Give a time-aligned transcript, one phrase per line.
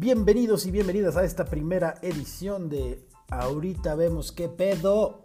[0.00, 5.24] Bienvenidos y bienvenidas a esta primera edición de Ahorita vemos qué pedo.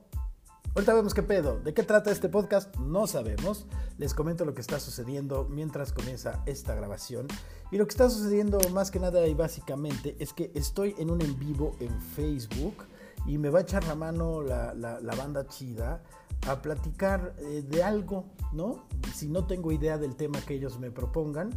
[0.74, 1.60] Ahorita vemos qué pedo.
[1.60, 2.76] ¿De qué trata este podcast?
[2.78, 3.68] No sabemos.
[4.00, 7.28] Les comento lo que está sucediendo mientras comienza esta grabación.
[7.70, 11.22] Y lo que está sucediendo más que nada y básicamente es que estoy en un
[11.22, 12.86] en vivo en Facebook
[13.28, 14.74] y me va a echar la mano la,
[15.16, 16.02] banda chida
[16.48, 18.88] a platicar eh, de algo, ¿no?
[19.14, 21.52] Si no tengo idea del tema que ellos me propongan,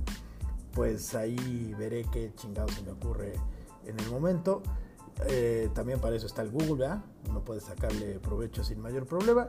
[0.76, 3.32] pues ahí veré qué chingado se me ocurre
[3.86, 4.62] en el momento.
[5.26, 7.02] Eh, también para eso está el Google, ¿verdad?
[7.30, 9.48] Uno puede sacarle provecho sin mayor problema.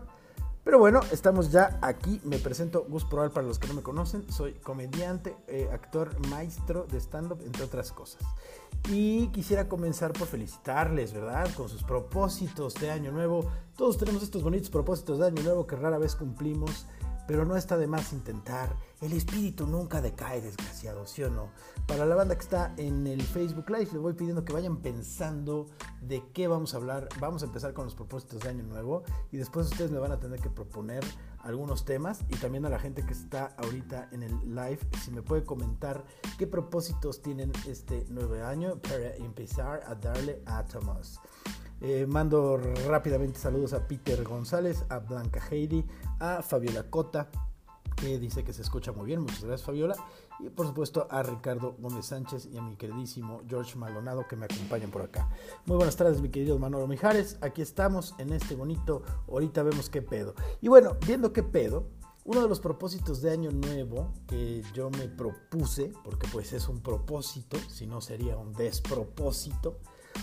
[0.63, 2.21] Pero bueno, estamos ya aquí.
[2.23, 4.29] Me presento Gus Proal para los que no me conocen.
[4.31, 8.21] Soy comediante, eh, actor, maestro de stand-up, entre otras cosas.
[8.89, 11.53] Y quisiera comenzar por felicitarles, ¿verdad?
[11.55, 13.51] Con sus propósitos de Año Nuevo.
[13.75, 16.85] Todos tenemos estos bonitos propósitos de Año Nuevo que rara vez cumplimos
[17.27, 18.75] pero no está de más intentar.
[19.01, 21.51] El espíritu nunca decae, desgraciado, ¿sí o no?
[21.85, 25.67] Para la banda que está en el Facebook Live, les voy pidiendo que vayan pensando
[26.01, 27.09] de qué vamos a hablar.
[27.19, 30.19] Vamos a empezar con los propósitos de Año Nuevo y después ustedes me van a
[30.19, 31.03] tener que proponer
[31.39, 35.21] algunos temas y también a la gente que está ahorita en el live, si me
[35.21, 36.03] puede comentar
[36.37, 41.19] qué propósitos tienen este nuevo año para empezar a darle átomos.
[41.81, 45.85] Eh, mando rápidamente saludos a Peter González, a Blanca Heidi,
[46.19, 47.29] a Fabiola Cota,
[47.95, 49.21] que dice que se escucha muy bien.
[49.21, 49.95] Muchas gracias, Fabiola.
[50.39, 54.45] Y por supuesto a Ricardo Gómez Sánchez y a mi queridísimo George Malonado que me
[54.45, 55.29] acompañan por acá.
[55.65, 57.37] Muy buenas tardes, mi querido Manolo Mijares.
[57.41, 59.03] Aquí estamos en este bonito.
[59.27, 60.35] Ahorita vemos qué pedo.
[60.61, 61.87] Y bueno, viendo qué pedo,
[62.23, 66.81] uno de los propósitos de año nuevo que yo me propuse, porque pues es un
[66.81, 69.79] propósito, si no sería un despropósito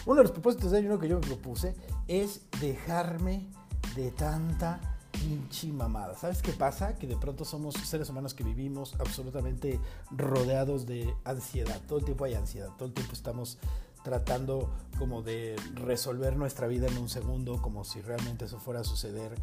[0.07, 1.75] uno de los propósitos de nuevo que yo me propuse
[2.09, 3.49] es dejarme
[3.97, 4.81] de tanta
[5.13, 6.17] pinche mamada.
[6.17, 6.97] ¿Sabes qué pasa?
[6.97, 11.81] Que de pronto somos seres humanos que vivimos absolutamente rodeados de ansiedad.
[11.87, 12.71] Todo el tiempo hay ansiedad.
[12.77, 13.59] Todo el tiempo estamos
[14.03, 18.85] tratando como de resolver nuestra vida en un segundo, como si realmente eso fuera a
[18.85, 19.35] suceder.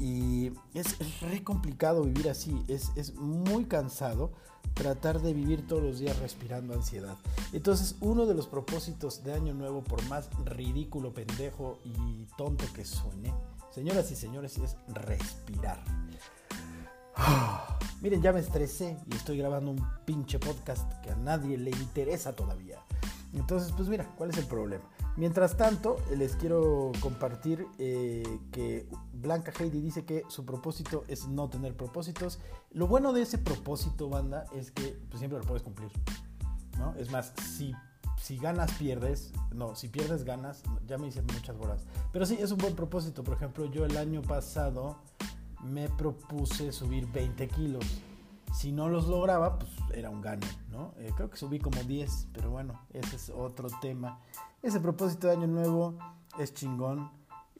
[0.00, 2.64] Y es, re complicado vivir así.
[2.68, 4.32] Es, es muy cansado
[4.74, 7.16] tratar de vivir todos los días respirando ansiedad.
[7.52, 12.84] Entonces, uno de los propósitos de Año Nuevo, por más ridículo, pendejo y tonto que
[12.84, 13.34] suene,
[13.70, 15.84] señoras y señores, es respirar.
[18.00, 22.34] Miren, ya me estresé y estoy grabando un pinche podcast que a nadie le interesa
[22.34, 22.78] todavía.
[23.34, 24.84] Entonces, pues mira, ¿cuál es el problema?
[25.16, 28.22] Mientras tanto, les quiero compartir eh,
[28.52, 32.38] que Blanca Heidi dice que su propósito es no tener propósitos.
[32.70, 35.90] Lo bueno de ese propósito, banda, es que pues, siempre lo puedes cumplir.
[36.78, 36.94] ¿no?
[36.94, 37.74] Es más, si,
[38.20, 39.32] si ganas, pierdes.
[39.52, 40.62] No, si pierdes, ganas.
[40.86, 41.84] Ya me hice muchas horas.
[42.12, 43.22] Pero sí, es un buen propósito.
[43.24, 44.96] Por ejemplo, yo el año pasado
[45.62, 47.84] me propuse subir 20 kilos.
[48.52, 50.94] Si no los lograba, pues era un gane, ¿no?
[50.98, 54.20] Eh, creo que subí como 10, pero bueno, ese es otro tema.
[54.62, 55.98] Ese propósito de año nuevo
[56.38, 57.10] es chingón.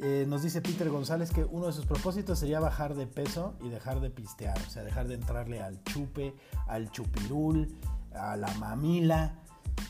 [0.02, 3.68] Eh, nos dice Peter González que uno de sus propósitos sería bajar de peso y
[3.68, 6.34] dejar de pistear, o sea, dejar de entrarle al chupe,
[6.66, 7.76] al chupirul,
[8.14, 9.36] a la mamila.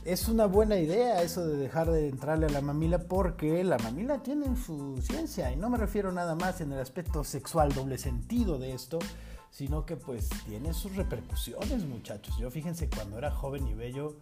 [0.04, 4.22] Es una buena idea eso de dejar de entrarle a la mamila porque la mamila
[4.22, 8.58] tiene su ciencia y no me refiero nada más en el aspecto sexual, doble sentido
[8.58, 8.98] de esto,
[9.50, 12.36] sino que pues tiene sus repercusiones muchachos.
[12.38, 14.16] Yo fíjense cuando era joven y bello,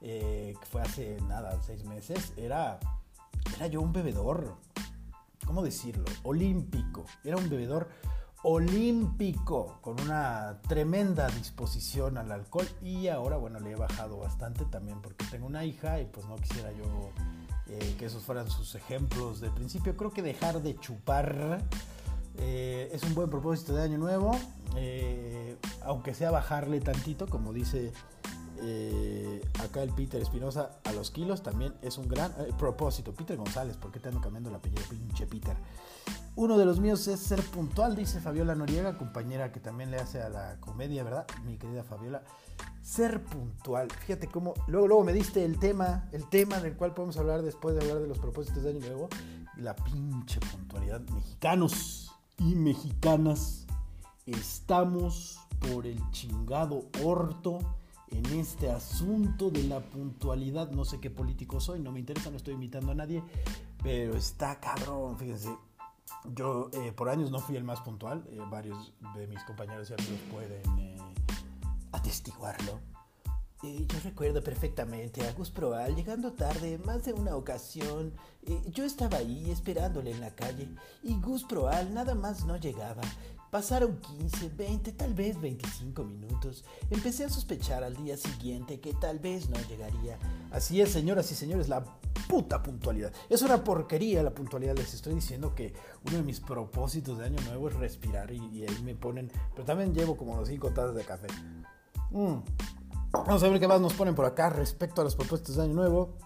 [0.00, 2.80] eh, que fue hace nada, seis meses, era,
[3.56, 4.56] era yo un bebedor,
[5.46, 6.04] ¿cómo decirlo?
[6.24, 7.04] Olímpico.
[7.24, 7.88] Era un bebedor
[8.44, 15.00] olímpico, con una tremenda disposición al alcohol y ahora, bueno, le he bajado bastante también
[15.00, 17.10] porque tengo una hija y pues no quisiera yo
[17.68, 19.96] eh, que esos fueran sus ejemplos de principio.
[19.96, 21.62] Creo que dejar de chupar
[22.38, 24.32] eh, es un buen propósito de año nuevo,
[24.76, 27.92] eh, aunque sea bajarle tantito, como dice
[29.60, 33.12] acá el Peter Espinosa, a los kilos también es un gran propósito.
[33.12, 35.56] Peter González, ¿por qué te ando cambiando el apellido, pinche Peter?
[36.34, 40.22] Uno de los míos es ser puntual, dice Fabiola Noriega, compañera que también le hace
[40.22, 41.26] a la comedia, ¿verdad?
[41.44, 42.22] Mi querida Fabiola.
[42.82, 43.90] Ser puntual.
[43.90, 47.76] Fíjate cómo luego, luego me diste el tema, el tema del cual podemos hablar después
[47.76, 49.08] de hablar de los propósitos de año nuevo.
[49.56, 51.00] La pinche puntualidad.
[51.10, 53.66] Mexicanos y mexicanas,
[54.26, 57.58] estamos por el chingado orto
[58.08, 60.70] en este asunto de la puntualidad.
[60.70, 63.22] No sé qué político soy, no me interesa, no estoy imitando a nadie,
[63.82, 65.50] pero está cabrón, fíjense
[66.34, 69.94] yo eh, por años no fui el más puntual, eh, varios de mis compañeros y
[69.94, 70.98] amigos pueden eh,
[71.92, 72.91] atestiguarlo.
[73.62, 78.12] Yo recuerdo perfectamente a Gus Proal llegando tarde más de una ocasión.
[78.72, 80.68] yo estaba ahí esperándole en la calle
[81.02, 83.02] y Gus Proal nada más no llegaba.
[83.52, 86.64] Pasaron 15, 20, tal vez 25 minutos.
[86.90, 90.18] Empecé a sospechar al día siguiente que tal vez no llegaría.
[90.50, 91.84] Así es, señoras y señores, la
[92.28, 93.12] puta puntualidad.
[93.28, 94.74] Es una porquería la puntualidad.
[94.74, 95.74] Les estoy diciendo que
[96.06, 99.30] uno de mis propósitos de año nuevo es respirar y, ahí me ponen...
[99.52, 101.28] Pero también llevo como 5 tazas de café.
[102.10, 102.38] Mm.
[103.12, 105.74] Vamos a ver qué más nos ponen por acá respecto a los propósitos de año
[105.74, 106.16] nuevo.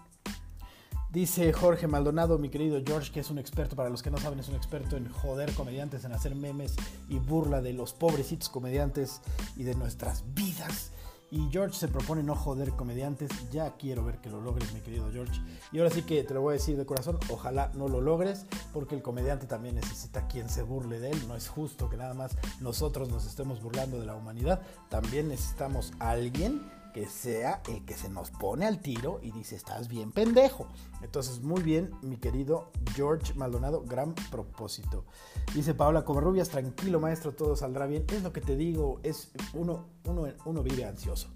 [1.09, 4.39] Dice Jorge Maldonado, mi querido George, que es un experto, para los que no saben,
[4.39, 6.75] es un experto en joder comediantes, en hacer memes
[7.09, 9.21] y burla de los pobrecitos comediantes
[9.57, 10.91] y de nuestras vidas.
[11.29, 13.29] Y George se propone no joder comediantes.
[13.51, 15.41] Ya quiero ver que lo logres, mi querido George.
[15.73, 18.45] Y ahora sí que te lo voy a decir de corazón, ojalá no lo logres,
[18.73, 21.27] porque el comediante también necesita quien se burle de él.
[21.27, 24.61] No es justo que nada más nosotros nos estemos burlando de la humanidad.
[24.89, 29.55] También necesitamos a alguien que sea el que se nos pone al tiro y dice,
[29.55, 30.65] estás bien pendejo.
[31.03, 35.05] Entonces, muy bien, mi querido George Maldonado, gran propósito.
[35.53, 38.03] Dice Paola Covarrubias, tranquilo maestro, todo saldrá bien.
[38.11, 41.27] Es lo que te digo, es uno, uno, uno vive ansioso.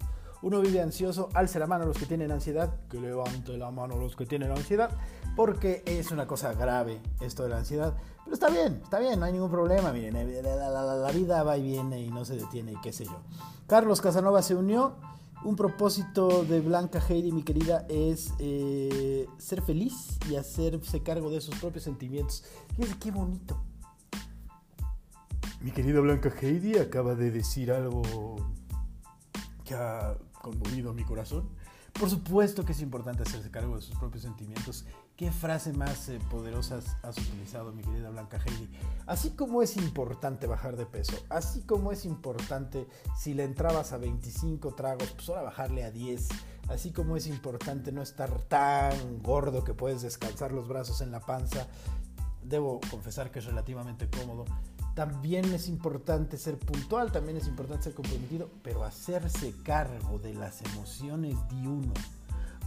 [0.42, 4.16] Uno vive ansioso, alce la mano los que tienen ansiedad, que levante la mano los
[4.16, 4.90] que tienen ansiedad,
[5.36, 7.94] porque es una cosa grave esto de la ansiedad.
[8.24, 9.92] Pero está bien, está bien, no hay ningún problema.
[9.92, 13.20] Miren, la, la vida va y viene y no se detiene y qué sé yo.
[13.68, 14.96] Carlos Casanova se unió.
[15.44, 21.40] Un propósito de Blanca Heidi, mi querida, es eh, ser feliz y hacerse cargo de
[21.40, 22.44] sus propios sentimientos.
[22.76, 23.60] Fíjense qué bonito.
[25.60, 28.36] Mi querida Blanca Heidi acaba de decir algo
[29.64, 31.48] que ha conmovido mi corazón.
[31.92, 34.86] Por supuesto que es importante hacerse cargo de sus propios sentimientos.
[35.16, 38.68] ¿Qué frase más eh, poderosa has utilizado, mi querida Blanca Heidi?
[39.06, 42.88] Así como es importante bajar de peso, así como es importante
[43.18, 46.28] si le entrabas a 25 tragos, pues ahora bajarle a 10.
[46.68, 51.20] Así como es importante no estar tan gordo que puedes descansar los brazos en la
[51.20, 51.66] panza.
[52.42, 54.46] Debo confesar que es relativamente cómodo.
[54.94, 60.62] También es importante ser puntual, también es importante ser comprometido, pero hacerse cargo de las
[60.62, 61.92] emociones de uno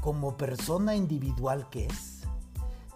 [0.02, 2.15] como persona individual que es.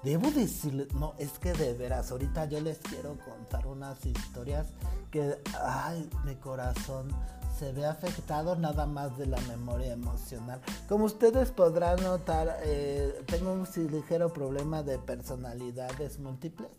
[0.04, 4.68] Debo decirle, no, es que de veras, ahorita yo les quiero contar unas historias
[5.12, 7.10] que, ay, mi corazón
[7.58, 10.62] se ve afectado nada más de la memoria emocional.
[10.88, 16.72] Como ustedes podrán notar, eh, tengo un ligero problema de personalidades múltiples,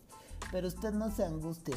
[0.51, 1.75] pero usted no se angustie.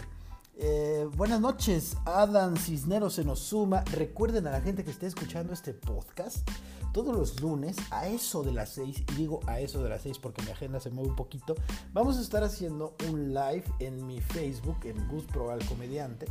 [0.56, 3.82] Eh, buenas noches, Adam Cisneros se nos suma.
[3.92, 6.48] Recuerden a la gente que esté escuchando este podcast
[6.92, 10.20] todos los lunes a eso de las 6, y digo a eso de las 6
[10.20, 11.56] porque mi agenda se mueve un poquito,
[11.92, 16.26] vamos a estar haciendo un live en mi Facebook, en Gus Pro al Comediante,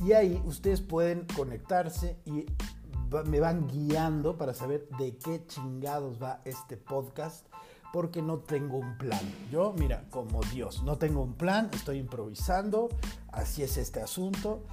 [0.00, 2.46] y ahí ustedes pueden conectarse y
[3.26, 7.46] me van guiando para saber de qué chingados va este podcast
[7.92, 9.20] porque no tengo un plan.
[9.50, 12.88] Yo, mira, como Dios, no tengo un plan, estoy improvisando,
[13.30, 14.64] así es este asunto.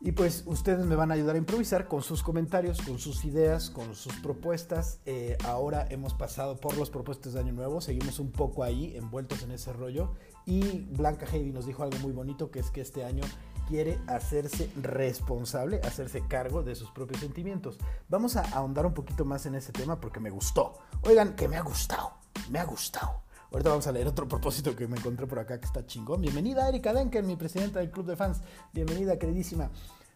[0.00, 3.70] Y pues ustedes me van a ayudar a improvisar con sus comentarios, con sus ideas,
[3.70, 5.00] con sus propuestas.
[5.06, 9.42] Eh, ahora hemos pasado por los propuestos de Año Nuevo, seguimos un poco ahí envueltos
[9.42, 10.12] en ese rollo.
[10.44, 13.24] Y Blanca Heavy nos dijo algo muy bonito, que es que este año
[13.66, 17.78] quiere hacerse responsable, hacerse cargo de sus propios sentimientos.
[18.08, 20.74] Vamos a ahondar un poquito más en ese tema porque me gustó.
[21.02, 22.12] Oigan, que me ha gustado
[22.50, 23.22] me ha gustado.
[23.52, 26.20] Ahorita vamos a leer otro propósito que me encontré por acá que está chingón.
[26.20, 28.40] Bienvenida Erika Denker, mi presidenta del club de fans.
[28.72, 29.70] Bienvenida, queridísima.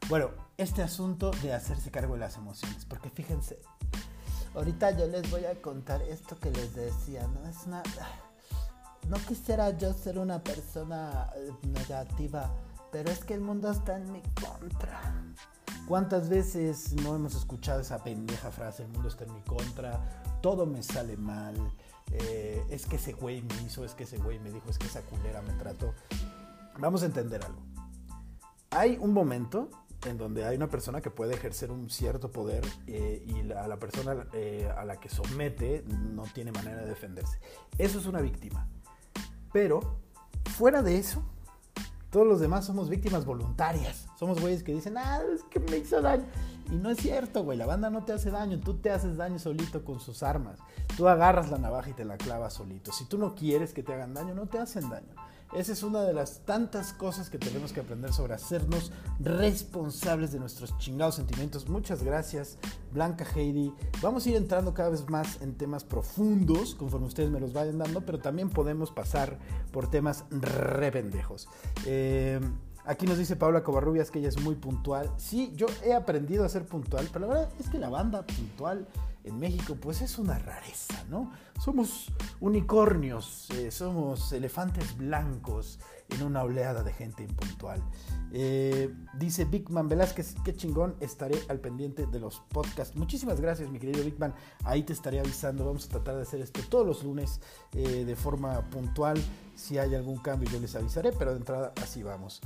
[0.08, 3.60] Bueno, este asunto de hacerse cargo de las emociones, porque fíjense,
[4.54, 7.48] ahorita yo les voy a contar esto que les decía, ¿no?
[7.48, 7.82] Es una...
[9.08, 12.50] No quisiera yo ser una persona eh, negativa,
[12.92, 15.00] pero es que el mundo está en mi contra.
[15.86, 20.00] ¿Cuántas veces no hemos escuchado esa pendeja frase, el mundo está en mi contra,
[20.40, 21.56] todo me sale mal,
[22.12, 24.86] eh, es que ese güey me hizo, es que ese güey me dijo, es que
[24.86, 25.94] esa culera me trató.
[26.78, 27.60] Vamos a entender algo.
[28.70, 29.70] Hay un momento
[30.06, 33.78] en donde hay una persona que puede ejercer un cierto poder eh, y la, la
[33.78, 37.38] persona eh, a la que somete no tiene manera de defenderse.
[37.76, 38.66] Eso es una víctima.
[39.52, 39.98] Pero,
[40.56, 41.22] fuera de eso,
[42.10, 44.08] todos los demás somos víctimas voluntarias.
[44.18, 46.24] Somos güeyes que dicen, ah, es que me hizo daño.
[46.70, 47.56] Y no es cierto, güey.
[47.56, 48.58] La banda no te hace daño.
[48.58, 50.58] Tú te haces daño solito con sus armas.
[50.96, 52.90] Tú agarras la navaja y te la clavas solito.
[52.92, 55.14] Si tú no quieres que te hagan daño, no te hacen daño.
[55.52, 60.38] Esa es una de las tantas cosas que tenemos que aprender sobre hacernos responsables de
[60.38, 61.68] nuestros chingados sentimientos.
[61.68, 62.58] Muchas gracias,
[62.92, 63.74] Blanca Heidi.
[64.00, 67.78] Vamos a ir entrando cada vez más en temas profundos conforme ustedes me los vayan
[67.78, 69.38] dando, pero también podemos pasar
[69.72, 71.48] por temas re pendejos.
[71.84, 72.40] Eh,
[72.86, 75.10] Aquí nos dice Paula Covarrubias que ella es muy puntual.
[75.18, 78.88] Sí, yo he aprendido a ser puntual, pero la verdad es que la banda puntual
[79.24, 81.32] en México, pues es una rareza, ¿no?
[81.58, 87.82] Somos unicornios, eh, somos elefantes blancos en una oleada de gente impuntual.
[88.32, 92.96] Eh, dice Bigman Velázquez, qué chingón, estaré al pendiente de los podcasts.
[92.96, 94.34] Muchísimas gracias, mi querido Bigman.
[94.64, 95.64] Ahí te estaré avisando.
[95.64, 97.40] Vamos a tratar de hacer esto todos los lunes
[97.72, 99.20] eh, de forma puntual.
[99.54, 102.40] Si hay algún cambio, yo les avisaré, pero de entrada así vamos.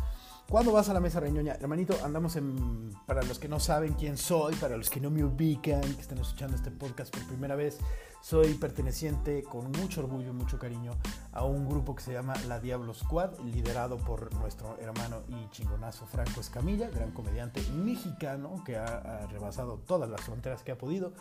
[0.49, 1.55] ¿Cuándo vas a la mesa reñoña?
[1.55, 2.91] Hermanito, andamos en.
[3.07, 6.19] Para los que no saben quién soy, para los que no me ubican, que están
[6.19, 7.79] escuchando este podcast por primera vez,
[8.21, 10.93] soy perteneciente con mucho orgullo y mucho cariño
[11.33, 16.07] a un grupo que se llama La Diablo Squad, liderado por nuestro hermano y chingonazo
[16.07, 21.15] Franco Escamilla, gran comediante mexicano que ha, ha rebasado todas las fronteras que ha podido.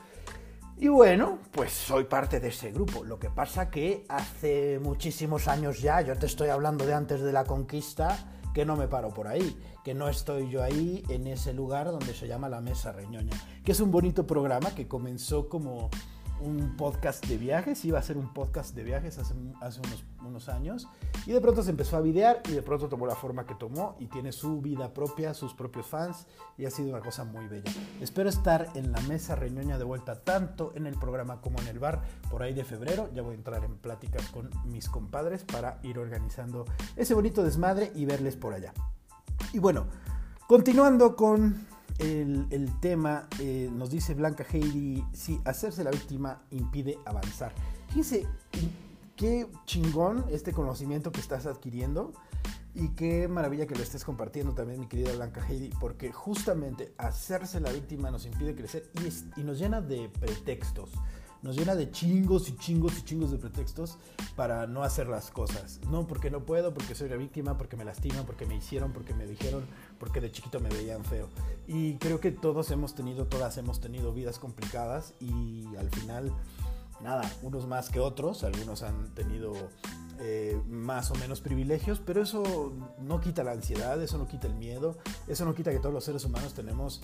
[0.78, 3.04] Y bueno, pues soy parte de ese grupo.
[3.04, 7.32] Lo que pasa que hace muchísimos años ya, yo te estoy hablando de antes de
[7.32, 8.18] la conquista,
[8.54, 12.14] que no me paro por ahí, que no estoy yo ahí en ese lugar donde
[12.14, 13.34] se llama La Mesa Reñoña,
[13.66, 15.90] que es un bonito programa que comenzó como
[16.44, 20.50] un podcast de viajes, iba a ser un podcast de viajes hace, hace unos, unos,
[20.50, 20.90] años,
[21.26, 23.96] y de pronto se empezó a videar y de pronto tomó la forma que tomó
[24.00, 27.72] y tiene su vida propia, sus propios fans, y ha sido una cosa muy bella.
[28.02, 31.80] Espero estar en la mesa reñoña de vuelta, tanto en el programa como en el
[31.80, 35.80] bar, por ahí de febrero, ya voy a entrar en pláticas con mis compadres para
[35.84, 36.66] ir organizando
[36.98, 38.74] ese bonito desmadre y verles por allá.
[39.54, 39.86] Y bueno,
[40.48, 47.54] continuando con el, tema, eh, nos dice Blanca Heidi, si hacerse la víctima impide avanzar.
[47.88, 48.28] Fíjense,
[49.16, 52.14] qué chingón este conocimiento que estás adquiriendo
[52.76, 57.60] y qué maravilla que lo estés compartiendo también, mi querida Blanca Heidi, porque justamente hacerse
[57.60, 58.90] la víctima nos impide crecer
[59.36, 60.90] y nos llena de pretextos
[61.44, 63.98] nos llena de chingos y chingos y chingos de pretextos
[64.36, 65.82] para no hacer las cosas.
[65.92, 69.14] No, porque no puedo, porque soy la víctima, porque me lastiman, porque me hicieron, porque
[69.14, 69.66] me dijeron,
[70.00, 71.28] porque de chiquito me veían feo.
[71.68, 76.34] Y creo que todos hemos tenido, todas hemos tenido vidas complicadas y al final,
[77.02, 79.54] nada, unos más que otros, algunos han tenido
[80.20, 82.72] eh, más o menos privilegios, pero eso
[83.02, 84.98] no quita la ansiedad, eso no quita el miedo,
[85.28, 87.02] eso no quita que todos los seres humanos tenemos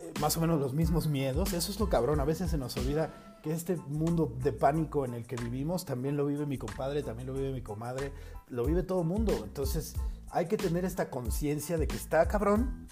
[0.00, 2.74] eh, más o menos los mismos miedos, eso es lo cabrón, a veces se nos
[2.78, 7.02] olvida que este mundo de pánico en el que vivimos también lo vive mi compadre,
[7.02, 8.12] también lo vive mi comadre,
[8.48, 9.32] lo vive todo el mundo.
[9.44, 9.94] Entonces
[10.30, 12.86] hay que tener esta conciencia de que está cabrón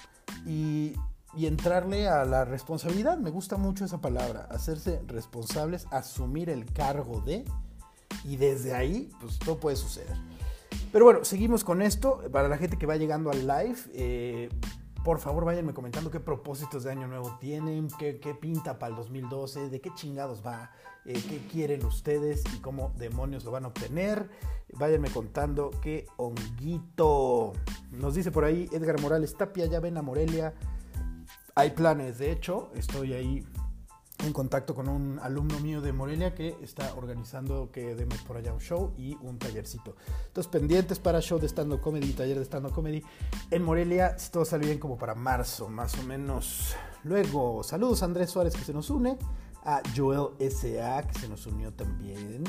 [0.45, 0.95] y,
[1.35, 3.17] y, entrarle a la responsabilidad.
[3.19, 7.45] Me gusta mucho esa palabra, hacerse responsables, asumir el cargo de
[8.25, 10.17] y desde ahí pues todo puede suceder.
[10.93, 12.23] Pero bueno, seguimos con esto.
[12.33, 14.49] Para la gente que va llegando al live, eh,
[15.05, 18.97] por favor, váyanme comentando qué propósitos de año nuevo tienen, qué, qué pinta para el
[18.97, 20.73] 2012, de qué chingados va,
[21.07, 24.29] eh, qué quieren ustedes y cómo demonios lo van a obtener.
[24.75, 27.55] Váyanme contando qué honguito.
[27.93, 30.55] Nos dice por ahí Edgar Morales Tapia, ya ven a Morelia.
[31.55, 33.47] Hay planes, de hecho, estoy ahí
[34.25, 38.53] en contacto con un alumno mío de Morelia que está organizando que demos por allá
[38.53, 39.97] un show y un tallercito.
[40.27, 43.03] Entonces, pendientes para show de stand-up comedy taller de stand-up comedy
[43.51, 46.75] en Morelia, si todo sale bien, como para marzo, más o menos.
[47.05, 49.17] Luego, saludos a Andrés Suárez que se nos une,
[49.65, 51.03] a Joel S.A.
[51.03, 52.45] que se nos unió también.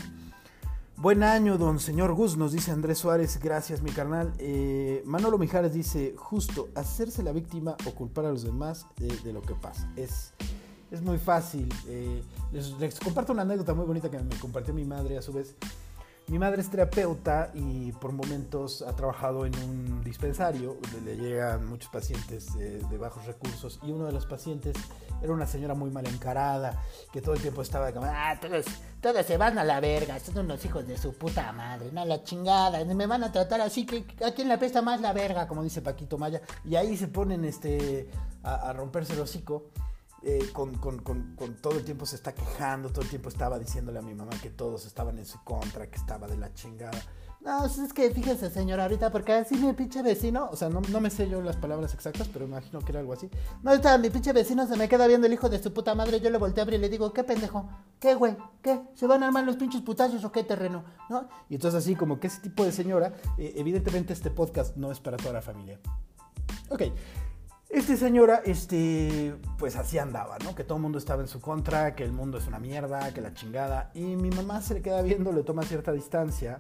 [0.98, 3.40] Buen año, don señor Gus, nos dice Andrés Suárez.
[3.42, 4.34] Gracias, mi carnal.
[4.38, 9.34] Eh, Manolo Mijares dice: justo hacerse la víctima o culpar a los demás de, de
[9.34, 9.92] lo que pasa.
[9.96, 10.34] Es
[10.92, 11.74] es muy fácil.
[11.88, 12.22] Eh,
[12.52, 15.56] les, les, comparto una anécdota muy bonita que me compartió mi madre a su vez.
[16.28, 21.66] Mi madre es terapeuta y por momentos ha trabajado en un dispensario donde le llegan
[21.66, 24.78] muchos pacientes de, de bajos recursos y uno de los pacientes
[25.22, 26.82] era una señora muy mal encarada
[27.12, 28.66] que todo el tiempo estaba como, ah, todos,
[29.02, 32.24] todos se van a la verga, son unos hijos de su puta madre, no la
[32.24, 35.64] chingada, me van a tratar así que a quién le apesta más la verga, como
[35.64, 38.08] dice Paquito Maya, y ahí se ponen este
[38.44, 39.66] a, a romperse el hocico.
[40.24, 43.98] Eh, con, con, con, todo el tiempo se está quejando, todo el tiempo estaba diciéndole
[43.98, 47.02] a mi mamá que todos estaban en su contra, que estaba de la chingada.
[47.40, 51.02] No, es que fíjese, señora, ahorita, porque así mi pinche vecino, o sea, no, no,
[51.02, 53.32] me sé yo las palabras exactas, pero imagino que era algo así.
[53.64, 56.20] No, ahorita mi pinche vecino se me queda viendo el hijo de su puta madre,
[56.20, 57.68] yo le volteé a abrir y le digo, ¿qué pendejo?
[58.00, 58.38] ¿Qué, güey?
[58.62, 58.80] ¿Qué?
[58.94, 60.84] ¿Se van a armar los pinches putazos o qué terreno?
[61.10, 61.28] ¿No?
[61.50, 65.00] Y entonces así como que ese tipo de señora, eh, evidentemente este podcast no es
[65.00, 65.80] para toda la familia.
[66.70, 66.84] Ok,
[67.72, 70.56] este señora, este, pues así andaba, ¿no?
[70.56, 73.22] Que todo el mundo estaba en su contra, que el mundo es una mierda, que
[73.22, 73.92] la chingada.
[73.94, 76.60] Y mi mamá se le queda viendo, le toma cierta distancia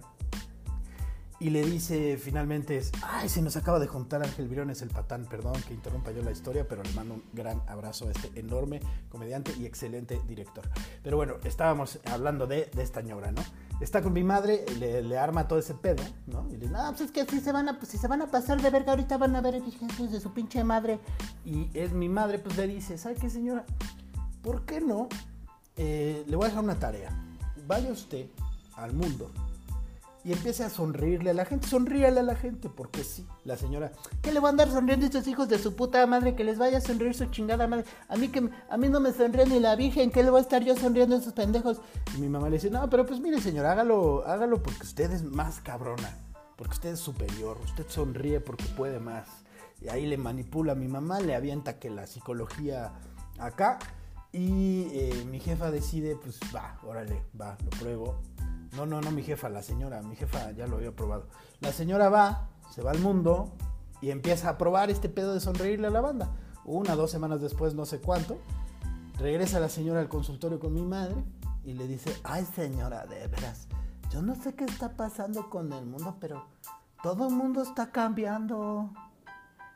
[1.42, 5.60] y le dice finalmente, ay, se nos acaba de juntar Ángel Virones el patán, perdón
[5.68, 9.52] que interrumpa yo la historia, pero le mando un gran abrazo a este enorme comediante
[9.60, 10.64] y excelente director.
[11.04, 13.42] Pero bueno, estábamos hablando de, de esta ñora, ¿no?
[13.82, 16.48] Está con mi madre, le, arma todo ese pedo, ¿no?
[16.50, 18.22] Y le dice, no, pues es que si se van a, pues, si se van
[18.22, 21.00] a pasar de verga, ahorita van a ver hijos de su pinche madre.
[21.44, 23.66] Y es mi madre, pues le dice, ¿sabe qué señora?
[24.44, 25.10] ¿Por qué no
[25.76, 27.10] eh, le voy a dejar una tarea.
[27.68, 28.28] Vaya usted
[28.76, 29.32] al mundo
[30.24, 31.68] y empiece a sonreírle a la gente.
[31.68, 33.92] Sonríale a la gente, porque sí, la señora.
[34.22, 36.36] ¿Qué le va a andar sonriendo a estos hijos de su puta madre?
[36.36, 37.86] Que les vaya a sonreír su chingada madre.
[38.08, 40.42] A mí que a mí no me sonríe ni la virgen, ¿qué le voy a
[40.42, 41.82] estar yo sonriendo a esos pendejos?
[42.16, 45.24] Y mi mamá le dice, no, pero pues mire señora, hágalo, hágalo porque usted es
[45.24, 46.16] más cabrona.
[46.56, 49.28] Porque usted es superior, usted sonríe porque puede más.
[49.82, 52.94] Y ahí le manipula a mi mamá, le avienta que la psicología
[53.40, 53.80] acá.
[54.32, 58.22] Y eh, mi jefa decide, pues va, órale, va, lo pruebo
[58.74, 60.02] no, no, no mi jefa, la señora.
[60.02, 61.28] Mi jefa ya lo había probado.
[61.60, 63.52] La señora va, se va al mundo
[64.02, 66.32] y empieza a probar este pedo de sonreírle a la banda.
[66.64, 68.38] Una, dos semanas después, no sé cuánto,
[69.18, 71.16] regresa la señora al consultorio con mi madre
[71.64, 73.68] y le dice, ay señora, de veras,
[74.10, 76.46] yo no sé qué está pasando con el mundo, pero
[77.04, 78.92] todo el mundo está cambiando.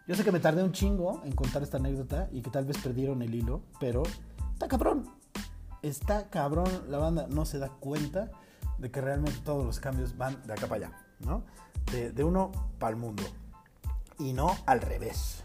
[0.08, 2.78] Yo sé que me tardé un chingo en contar esta anécdota y que tal vez
[2.78, 4.04] perdieron el hilo, pero
[4.54, 5.10] está cabrón.
[5.82, 8.32] Está cabrón, la banda no se da cuenta
[8.78, 11.44] de que realmente todos los cambios van de acá para allá, ¿no?
[11.92, 13.24] De, uno para el mundo
[14.20, 15.42] y no al revés.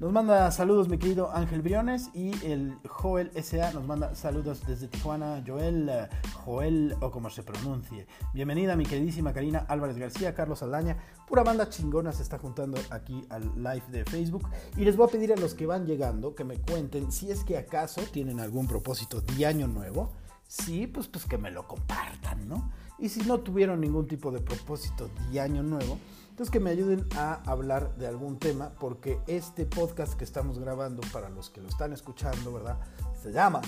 [0.00, 4.86] Nos manda saludos mi querido Ángel Briones y el Joel SA nos manda saludos desde
[4.86, 6.08] Tijuana, Joel, eh,
[6.44, 8.06] Joel o como se pronuncie.
[8.32, 10.96] Bienvenida mi queridísima Karina Álvarez García, Carlos Aldaña,
[11.26, 15.10] pura banda chingona se está juntando aquí al live de Facebook y les voy a
[15.10, 18.68] pedir a los que van llegando que me cuenten si es que acaso tienen algún
[18.68, 20.12] propósito de año nuevo
[20.48, 22.72] sí, pues, pues que me lo compartan, ¿no?
[22.98, 25.98] Y si no tuvieron ningún tipo de propósito de año nuevo,
[26.30, 31.02] entonces que me ayuden a hablar de algún tema, porque este podcast que estamos grabando,
[31.12, 32.80] para los que lo están escuchando, ¿verdad?
[33.22, 33.60] Se llama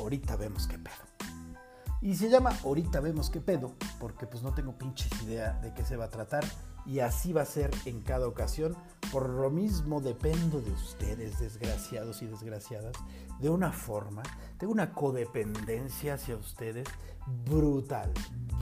[0.00, 0.94] Ahorita vemos qué pedo.
[2.00, 5.84] Y se llama Ahorita vemos qué pedo, porque pues no tengo pinches idea de qué
[5.84, 6.44] se va a tratar
[6.86, 8.76] y así va a ser en cada ocasión.
[9.12, 12.96] Por lo mismo dependo de ustedes, desgraciados y desgraciadas,
[13.40, 14.22] de una forma,
[14.58, 16.88] tengo una codependencia hacia ustedes
[17.44, 18.12] brutal,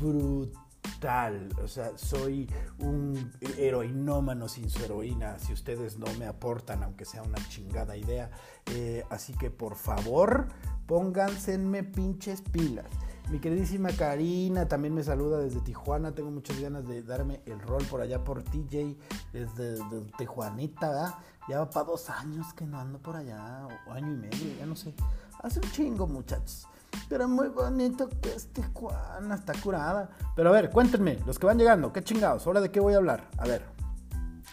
[0.00, 1.48] brutal.
[1.62, 2.48] O sea, soy
[2.78, 8.30] un heroinómano sin su heroína si ustedes no me aportan, aunque sea una chingada idea.
[8.66, 10.48] Eh, así que por favor,
[10.86, 12.86] pónganse pinches pilas.
[13.30, 16.12] Mi queridísima Karina también me saluda desde Tijuana.
[16.12, 18.96] Tengo muchas ganas de darme el rol por allá por TJ,
[19.32, 19.78] desde,
[20.18, 21.14] Tijuanita, ¿verdad?
[21.48, 24.66] Ya va para dos años que no ando por allá, o año y medio, ya
[24.66, 24.94] no sé.
[25.42, 26.68] Hace un chingo, muchachos.
[27.08, 30.10] Pero muy bonito que es Tijuana, está curada.
[30.36, 32.98] Pero a ver, cuéntenme, los que van llegando, qué chingados, ¿ahora de qué voy a
[32.98, 33.30] hablar?
[33.38, 33.64] A ver,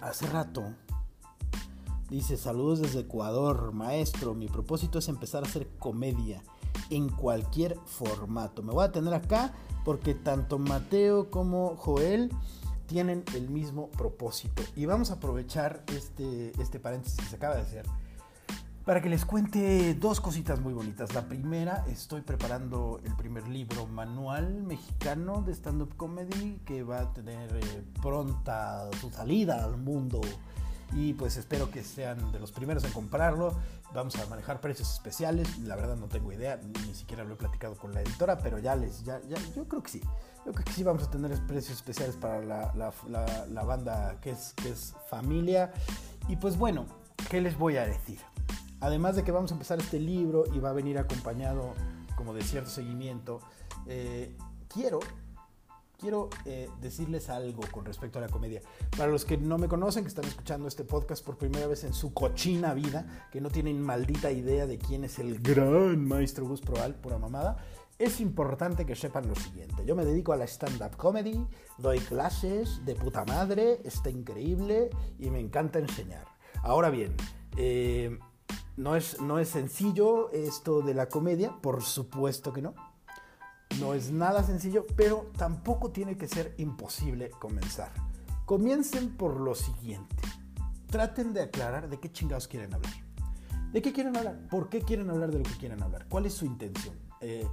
[0.02, 0.64] hace rato
[2.10, 4.34] dice: Saludos desde Ecuador, maestro.
[4.36, 6.42] Mi propósito es empezar a hacer comedia
[6.90, 8.64] en cualquier formato.
[8.64, 9.54] Me voy a tener acá
[9.86, 12.32] porque tanto Mateo como Joel
[12.88, 14.64] tienen el mismo propósito.
[14.76, 17.86] Y vamos a aprovechar este, este paréntesis que se acaba de hacer
[18.90, 21.14] para que les cuente dos cositas muy bonitas.
[21.14, 27.14] La primera, estoy preparando el primer libro manual mexicano de stand-up comedy que va a
[27.14, 30.22] tener eh, pronta su salida al mundo
[30.94, 33.56] y pues espero que sean de los primeros en comprarlo.
[33.94, 37.76] Vamos a manejar precios especiales, la verdad no tengo idea, ni siquiera lo he platicado
[37.76, 40.02] con la editora, pero ya les, ya, ya yo creo que sí.
[40.46, 44.70] Yo creo que sí vamos a tener precios especiales para la, banda que es, que
[44.70, 45.74] es familia.
[46.28, 46.86] Y pues bueno,
[47.30, 48.20] ¿qué les voy a decir?
[48.80, 51.74] Además de que vamos a empezar este libro y va a venir acompañado
[52.16, 53.40] como de cierto seguimiento,
[53.88, 54.36] eh,
[54.68, 55.00] quiero
[56.00, 58.62] quiero eh, decirles algo con respecto a la comedia.
[58.98, 61.94] Para los que no me conocen, que están escuchando este podcast por primera vez en
[61.94, 66.62] su cochina vida, que no tienen maldita idea de quién es el gran maestro Gus
[66.62, 67.58] Proal, pura mamada,
[67.98, 69.86] es importante que sepan lo siguiente.
[69.86, 71.46] Yo me dedico a la stand-up comedy,
[71.78, 76.26] doy clases de puta madre, está increíble y me encanta enseñar.
[76.64, 77.14] Ahora bien,
[77.58, 78.18] eh,
[78.78, 82.74] no, es, no es sencillo esto de la comedia, por supuesto que no
[83.80, 87.92] no es nada sencillo, pero tampoco tiene que ser imposible comenzar.
[88.46, 90.16] Comiencen por lo siguiente.
[90.88, 92.94] Traten de aclarar de qué chingados quieren hablar.
[93.72, 94.40] ¿De qué quieren hablar?
[94.50, 96.08] ¿Por qué quieren hablar de lo que quieren hablar?
[96.10, 96.96] ¿Cuál es su intención?
[97.22, 97.48] Eh,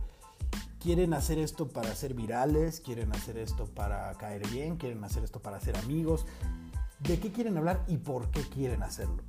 [0.80, 2.80] ¿Quieren hacer esto para ser virales?
[2.80, 4.76] ¿Quieren hacer esto para caer bien?
[4.76, 6.26] ¿Quieren hacer esto para ser amigos?
[7.00, 9.22] ¿De qué quieren hablar y por qué quieren hacerlo?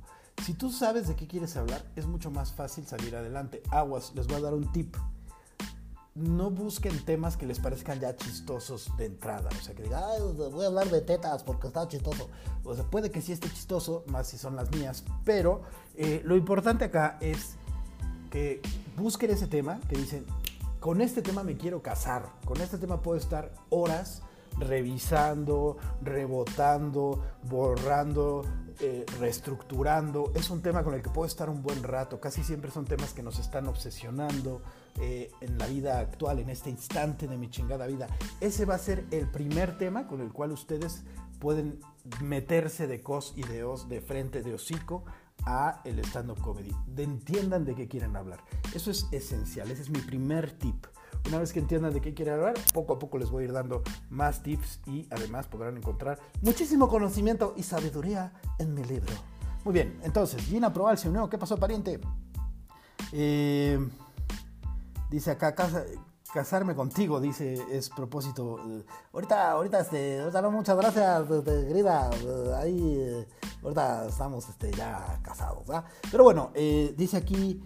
[0.44, 3.62] Si tú sabes de qué quieres hablar, es mucho más fácil salir adelante.
[3.70, 4.96] Aguas, les voy a dar un tip
[6.18, 9.48] no busquen temas que les parezcan ya chistosos de entrada.
[9.58, 10.02] O sea, que digan,
[10.36, 12.28] voy a hablar de tetas porque está chistoso.
[12.64, 15.62] O sea, puede que sí esté chistoso, más si son las mías, pero
[15.96, 17.54] eh, lo importante acá es
[18.30, 18.60] que
[18.96, 20.26] busquen ese tema, que dicen,
[20.80, 24.22] con este tema me quiero casar, con este tema puedo estar horas
[24.58, 28.44] revisando, rebotando, borrando,
[28.80, 30.32] eh, reestructurando.
[30.34, 32.20] Es un tema con el que puedo estar un buen rato.
[32.20, 34.62] Casi siempre son temas que nos están obsesionando
[35.00, 38.06] eh, en la vida actual, en este instante de mi chingada vida.
[38.40, 41.04] Ese va a ser el primer tema con el cual ustedes
[41.38, 41.80] pueden
[42.20, 45.04] meterse de cos y de os, de frente, de hocico
[45.46, 46.74] a el stand-up comedy.
[46.86, 48.40] De entiendan de qué quieren hablar.
[48.74, 49.70] Eso es esencial.
[49.70, 50.86] Ese es mi primer tip.
[51.26, 53.52] Una vez que entiendan de qué quieren hablar, poco a poco les voy a ir
[53.52, 59.12] dando más tips y además podrán encontrar muchísimo conocimiento y sabiduría en mi libro.
[59.64, 61.28] Muy bien, entonces, Gina Proal se unió.
[61.28, 62.00] ¿Qué pasó, pariente?
[63.12, 63.78] Eh,
[65.10, 65.54] dice acá,
[66.32, 68.58] casarme contigo, dice, es propósito.
[69.12, 72.10] ahorita, ahorita, este, ahorita no, muchas gracias, querida.
[72.58, 73.26] Ahí,
[73.62, 75.84] ahorita estamos este, ya casados, ¿verdad?
[76.10, 77.62] Pero bueno, eh, dice aquí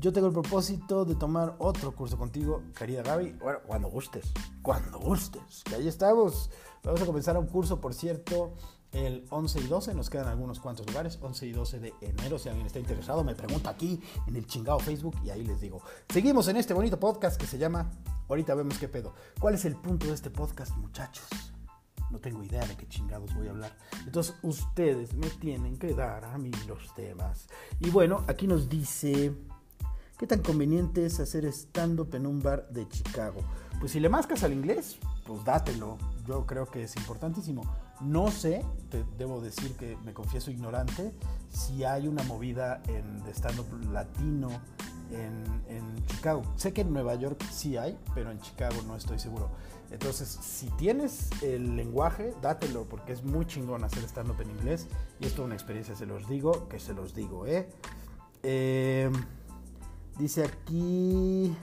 [0.00, 3.32] yo tengo el propósito de tomar otro curso contigo, querida Gaby.
[3.40, 5.64] Bueno, cuando gustes, cuando gustes.
[5.64, 6.50] Que ahí estamos.
[6.84, 8.54] Vamos a comenzar un curso, por cierto,
[8.92, 9.94] el 11 y 12.
[9.94, 11.18] Nos quedan algunos cuantos lugares.
[11.20, 12.38] 11 y 12 de enero.
[12.38, 15.82] Si alguien está interesado, me pregunta aquí en el chingado Facebook y ahí les digo.
[16.08, 17.90] Seguimos en este bonito podcast que se llama
[18.28, 19.14] Ahorita vemos qué pedo.
[19.40, 21.26] ¿Cuál es el punto de este podcast, muchachos?
[22.10, 23.76] no tengo idea de qué chingados voy a hablar.
[24.06, 27.48] Entonces ustedes me tienen que dar a mí los temas.
[27.80, 29.34] Y bueno, aquí nos dice
[30.18, 33.40] ¿Qué tan conveniente es hacer stand-up en un bar de Chicago?
[33.78, 35.96] Pues si le mascas al inglés, pues dátelo.
[36.26, 37.62] Yo creo que es importantísimo.
[38.00, 41.12] No sé, te debo decir que me confieso ignorante,
[41.50, 44.50] si hay una movida en, de stand-up latino
[45.10, 45.58] en,
[46.06, 46.42] Chicago.
[46.56, 49.50] Sé que en Nueva York sí hay, pero en Chicago no estoy seguro.
[49.90, 54.88] Entonces, si tienes el lenguaje, dátelo, porque es muy chingón hacer stand-up en inglés.
[55.20, 57.68] Y esto es una experiencia, se los digo, que se los digo, ¿eh?
[58.42, 59.10] eh
[60.18, 61.56] Dice aquí,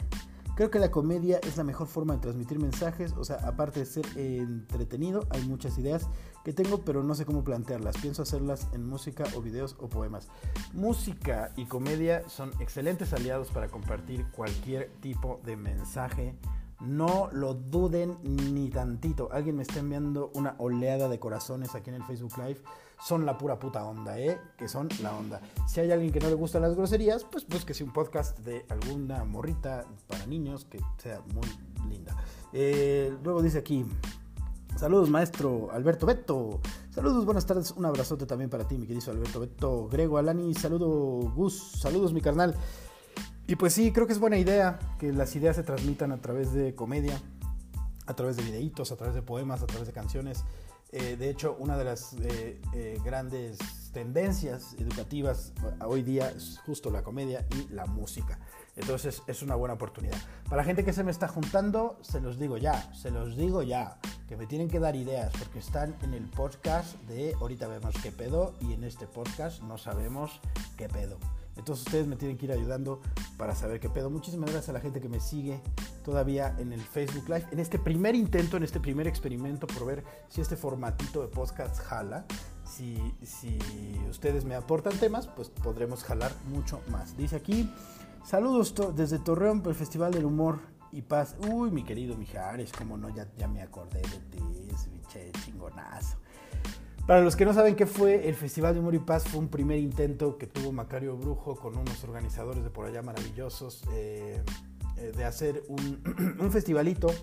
[0.56, 3.86] creo que la comedia es la mejor forma de transmitir mensajes, o sea, aparte de
[3.86, 6.08] ser entretenido, hay muchas ideas
[6.44, 7.98] que tengo, pero no sé cómo plantearlas.
[7.98, 10.30] Pienso hacerlas en música o videos o poemas.
[10.74, 16.36] Música y comedia son excelentes aliados para compartir cualquier tipo de mensaje.
[16.80, 19.30] No lo duden ni tantito.
[19.32, 22.60] Alguien me está enviando una oleada de corazones aquí en el Facebook Live
[23.00, 24.40] son la pura puta onda, ¿eh?
[24.58, 25.42] Que son la onda.
[25.68, 29.24] Si hay alguien que no le gustan las groserías, pues búsquese un podcast de alguna
[29.24, 31.48] morrita para niños que sea muy
[31.90, 32.16] linda.
[32.54, 33.86] Eh, luego dice aquí,
[34.78, 36.62] saludos maestro Alberto Beto.
[36.92, 39.88] Saludos, buenas tardes, un abrazote también para ti, mi querido Alberto Beto.
[39.90, 40.88] Grego Alani, saludo
[41.36, 42.56] Gus, saludos mi carnal.
[43.48, 46.54] Y pues sí, creo que es buena idea que las ideas se transmitan a través
[46.54, 47.22] de comedia,
[48.08, 50.44] a través de videitos, a través de poemas, a través de canciones.
[50.98, 53.58] Eh, de hecho, una de las eh, eh, grandes
[53.92, 55.52] tendencias educativas
[55.86, 58.40] hoy día es justo la comedia y la música.
[58.78, 60.16] Entonces es una buena oportunidad.
[60.46, 63.62] Para la gente que se me está juntando, se los digo ya, se los digo
[63.62, 67.94] ya, que me tienen que dar ideas porque están en el podcast de ahorita vemos
[68.02, 70.40] qué pedo y en este podcast no sabemos
[70.78, 71.18] qué pedo.
[71.58, 73.02] Entonces ustedes me tienen que ir ayudando
[73.38, 74.10] para saber qué pedo.
[74.10, 75.62] Muchísimas gracias a la gente que me sigue
[76.04, 77.48] todavía en el Facebook Live.
[77.52, 81.78] En este primer intento, en este primer experimento por ver si este formatito de podcast
[81.80, 82.26] jala.
[82.66, 83.60] Si, si
[84.10, 87.16] ustedes me aportan temas, pues podremos jalar mucho más.
[87.16, 87.72] Dice aquí,
[88.26, 90.60] saludos desde Torreón por el Festival del Humor
[90.92, 91.36] y Paz.
[91.50, 96.18] Uy, mi querido Mijares, como no, ya, ya me acordé de ti, ese biche chingonazo.
[97.08, 99.48] Para los que no saben qué fue, el Festival de Humor y Paz fue un
[99.48, 104.42] primer intento que tuvo Macario Brujo con unos organizadores de por allá maravillosos eh,
[104.98, 107.14] eh, de hacer un, festivalito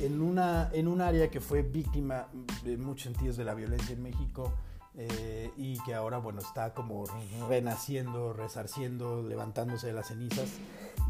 [0.00, 2.28] en, una, en un área que fue víctima
[2.64, 4.52] en muchos sentidos de la violencia en México.
[4.96, 7.02] Eh, y que ahora bueno está como
[7.48, 10.48] renaciendo, resarciendo, levantándose de las cenizas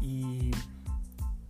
[0.01, 0.49] y,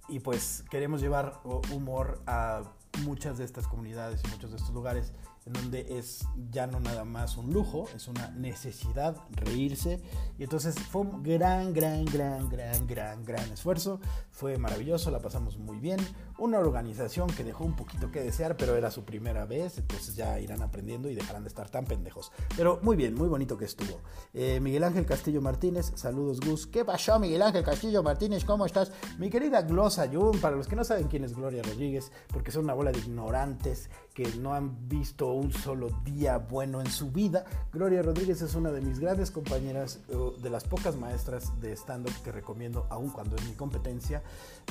[0.09, 1.39] y pues queremos llevar
[1.73, 2.63] humor a
[3.05, 5.13] muchas de estas comunidades y muchos de estos lugares
[5.45, 10.01] en donde es ya no nada más un lujo, es una necesidad reírse.
[10.39, 13.99] Y entonces fue un gran, gran, gran, gran, gran, gran esfuerzo.
[14.31, 15.99] Fue maravilloso, la pasamos muy bien.
[16.37, 20.37] Una organización que dejó un poquito que desear, pero era su primera vez, entonces ya
[20.39, 22.31] irán aprendiendo y dejarán de estar tan pendejos.
[22.57, 24.01] Pero muy bien, muy bonito que estuvo.
[24.33, 26.67] Eh, Miguel Ángel Castillo Martínez, saludos Gus.
[26.67, 28.43] ¿Qué pasó Miguel Ángel Castillo Martínez?
[28.43, 28.91] ¿Cómo estás?
[29.17, 32.65] Mi querida Glosa Jun, para los que no saben quién es Gloria Rodríguez, porque son
[32.65, 37.45] una bola de ignorantes que no han visto un solo día bueno en su vida.
[37.71, 39.99] Gloria Rodríguez es una de mis grandes compañeras,
[40.41, 44.23] de las pocas maestras de stand-up que recomiendo, aun cuando es mi competencia,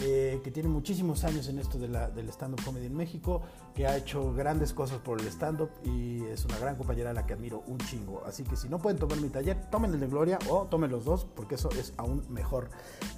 [0.03, 3.43] eh, que tiene muchísimos años en esto del stand-up comedy en México,
[3.75, 7.27] que ha hecho grandes cosas por el stand-up y es una gran compañera a la
[7.27, 8.23] que admiro un chingo.
[8.27, 11.05] Así que si no pueden tomar mi taller, tomen el de Gloria o tomen los
[11.05, 12.69] dos, porque eso es aún mejor.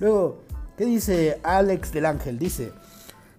[0.01, 0.39] Luego,
[0.77, 2.39] ¿qué dice Alex del Ángel?
[2.39, 2.73] Dice...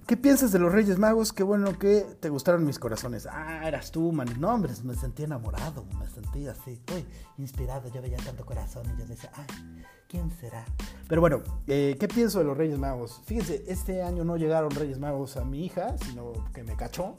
[0.08, 1.34] ¿Qué piensas de los Reyes Magos?
[1.34, 3.28] Qué bueno que te gustaron mis corazones.
[3.30, 4.30] Ah, eras tú, man.
[4.40, 7.06] No, hombre, me sentí enamorado, me sentí así, uy,
[7.38, 7.92] inspirado.
[7.92, 10.64] Yo veía tanto corazón y yo decía, ay, ¿quién será?
[11.10, 13.22] Pero bueno, eh, ¿qué pienso de los Reyes Magos?
[13.26, 17.18] Fíjense, este año no llegaron Reyes Magos a mi hija, sino que me cachó.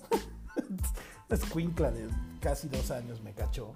[1.29, 2.09] La escuincla de
[2.41, 3.75] casi dos años me cachó.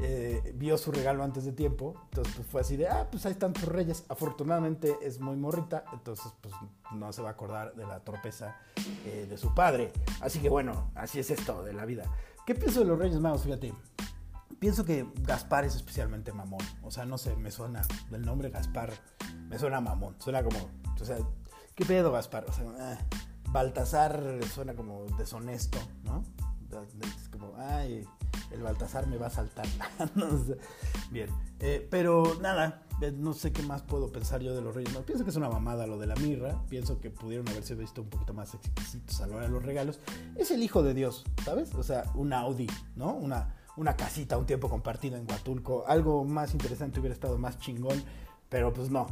[0.00, 3.32] Eh, vio su regalo antes de tiempo, entonces pues fue así de, ah, pues ahí
[3.32, 4.04] están tus reyes.
[4.08, 6.54] Afortunadamente es muy morrita, entonces pues
[6.92, 8.56] no se va a acordar de la torpeza
[9.04, 9.92] eh, de su padre.
[10.20, 12.04] Así que bueno, así es esto de la vida.
[12.46, 13.42] ¿Qué pienso de los Reyes Magos?
[13.42, 13.74] Fíjate,
[14.60, 16.64] pienso que Gaspar es especialmente mamón.
[16.82, 18.92] O sea, no sé, me suena, del nombre Gaspar,
[19.48, 20.14] me suena mamón.
[20.20, 20.58] Suena como,
[21.00, 21.18] o sea,
[21.74, 22.44] ¿qué pedo Gaspar?
[22.48, 22.98] O sea, ah,
[23.50, 26.22] Baltasar suena como deshonesto, ¿no?
[27.18, 28.06] Es como, ay
[28.50, 29.66] el Baltasar me va a saltar.
[31.10, 31.28] Bien,
[31.60, 35.24] eh, pero nada, eh, no sé qué más puedo pensar yo de los Reyes Pienso
[35.24, 36.62] que es una mamada lo de la mirra.
[36.68, 40.00] Pienso que pudieron haberse visto un poquito más exquisitos a la hora de los regalos.
[40.36, 41.74] Es el hijo de Dios, ¿sabes?
[41.74, 43.14] O sea, un Audi, ¿no?
[43.14, 45.84] Una, una casita, un tiempo compartido en Huatulco.
[45.86, 48.02] Algo más interesante hubiera estado más chingón.
[48.48, 49.06] Pero pues no,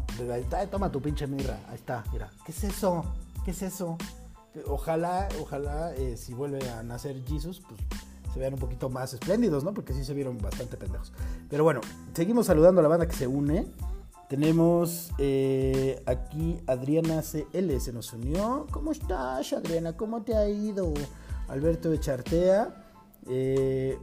[0.71, 1.61] toma tu pinche mirra.
[1.69, 2.31] Ahí está, mira.
[2.45, 3.05] ¿Qué es eso?
[3.45, 3.99] ¿Qué es eso?
[4.67, 7.79] Ojalá, ojalá, eh, si vuelve a nacer Jesus, pues
[8.37, 9.73] se vean un poquito más espléndidos, ¿no?
[9.73, 11.11] Porque sí se vieron bastante pendejos.
[11.49, 11.81] Pero bueno,
[12.13, 13.67] seguimos saludando a la banda que se une.
[14.29, 18.67] Tenemos eh, aquí Adriana CL, se nos unió.
[18.71, 19.97] ¿Cómo estás, Adriana?
[19.97, 20.93] ¿Cómo te ha ido?
[21.49, 22.85] Alberto de Chartea.
[23.27, 23.99] Eh,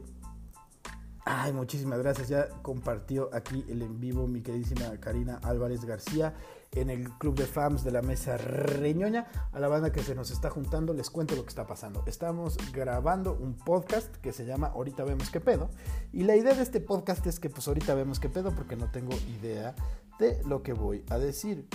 [1.24, 2.28] ay, muchísimas gracias.
[2.28, 6.34] Ya compartió aquí el en vivo mi queridísima Karina Álvarez García
[6.74, 9.26] en el club de fans de la mesa reñoña.
[9.52, 12.02] A la banda que se nos está juntando, les cuento lo que está pasando.
[12.06, 15.70] Estamos grabando un podcast que se llama Ahorita vemos qué pedo.
[16.12, 18.90] Y la idea de este podcast es que pues ahorita vemos qué pedo porque no
[18.90, 19.74] tengo idea
[20.18, 21.68] de lo que voy a decir.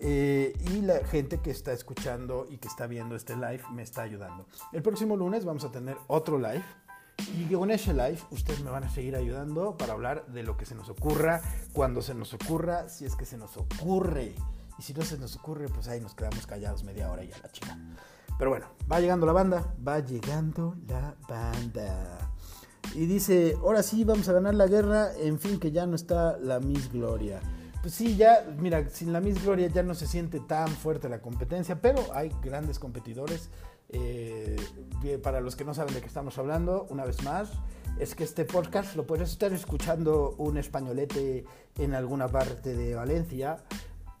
[0.00, 4.02] Eh, y la gente que está escuchando y que está viendo este live me está
[4.02, 4.46] ayudando.
[4.72, 6.64] El próximo lunes vamos a tener otro live
[7.36, 10.66] y con ese live ustedes me van a seguir ayudando para hablar de lo que
[10.66, 11.40] se nos ocurra,
[11.72, 14.34] cuando se nos ocurra, si es que se nos ocurre.
[14.78, 17.38] Y si no se nos ocurre, pues ahí nos quedamos callados media hora y a
[17.38, 17.76] la chica.
[18.38, 22.30] Pero bueno, va llegando la banda, va llegando la banda.
[22.94, 26.38] Y dice, ahora sí vamos a ganar la guerra, en fin, que ya no está
[26.38, 27.40] la Miss Gloria.
[27.82, 31.20] Pues sí, ya, mira, sin la Miss Gloria ya no se siente tan fuerte la
[31.20, 33.50] competencia, pero hay grandes competidores
[33.90, 34.56] eh,
[35.22, 37.50] para los que no saben de qué estamos hablando, una vez más,
[37.98, 41.44] es que este podcast lo puedes estar escuchando un españolete
[41.76, 43.58] en alguna parte de Valencia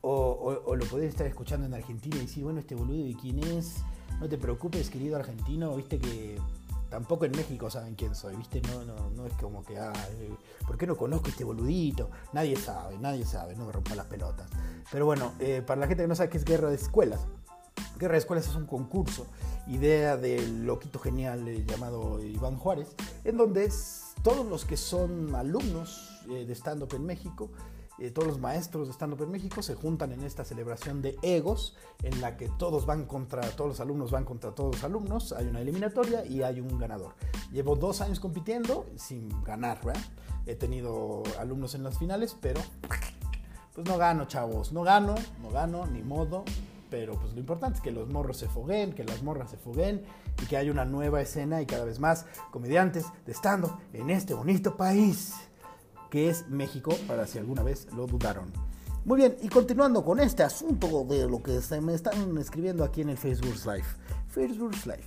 [0.00, 3.76] o, lo puedes estar escuchando en Argentina y decir, bueno, este boludo de quién es,
[4.20, 6.38] no te preocupes, querido argentino, viste que
[6.88, 8.62] tampoco en México saben quién soy, ¿viste?
[8.62, 9.92] No, no, no es como que, ah,
[10.66, 12.10] ¿por qué no conozco este boludito?
[12.32, 14.48] Nadie sabe, nadie sabe, no me rompa las pelotas.
[14.90, 17.26] Pero bueno, eh, para la gente que no sabe qué es guerra de escuelas,
[17.98, 19.26] Guerra de Escuelas es un concurso,
[19.66, 23.70] idea del loquito genial eh, llamado Iván Juárez, en donde
[24.22, 27.50] todos los que son alumnos eh, de stand-up en México,
[27.98, 31.74] eh, todos los maestros de stand-up en México se juntan en esta celebración de egos,
[32.04, 35.46] en la que todos van contra, todos los alumnos van contra todos los alumnos, hay
[35.46, 37.14] una eliminatoria y hay un ganador.
[37.50, 40.02] Llevo dos años compitiendo sin ganar, ¿verdad?
[40.46, 42.60] He tenido alumnos en las finales, pero
[43.74, 46.44] pues no gano, chavos, no gano, no gano, ni modo,
[46.90, 50.02] pero pues lo importante es que los morros se foguen, que las morras se foguen
[50.42, 54.34] y que haya una nueva escena y cada vez más comediantes de estando en este
[54.34, 55.34] bonito país
[56.10, 58.50] que es México, para si alguna vez lo dudaron.
[59.04, 63.02] Muy bien, y continuando con este asunto de lo que se me están escribiendo aquí
[63.02, 63.86] en el Facebook Live.
[64.28, 65.04] Facebook Live.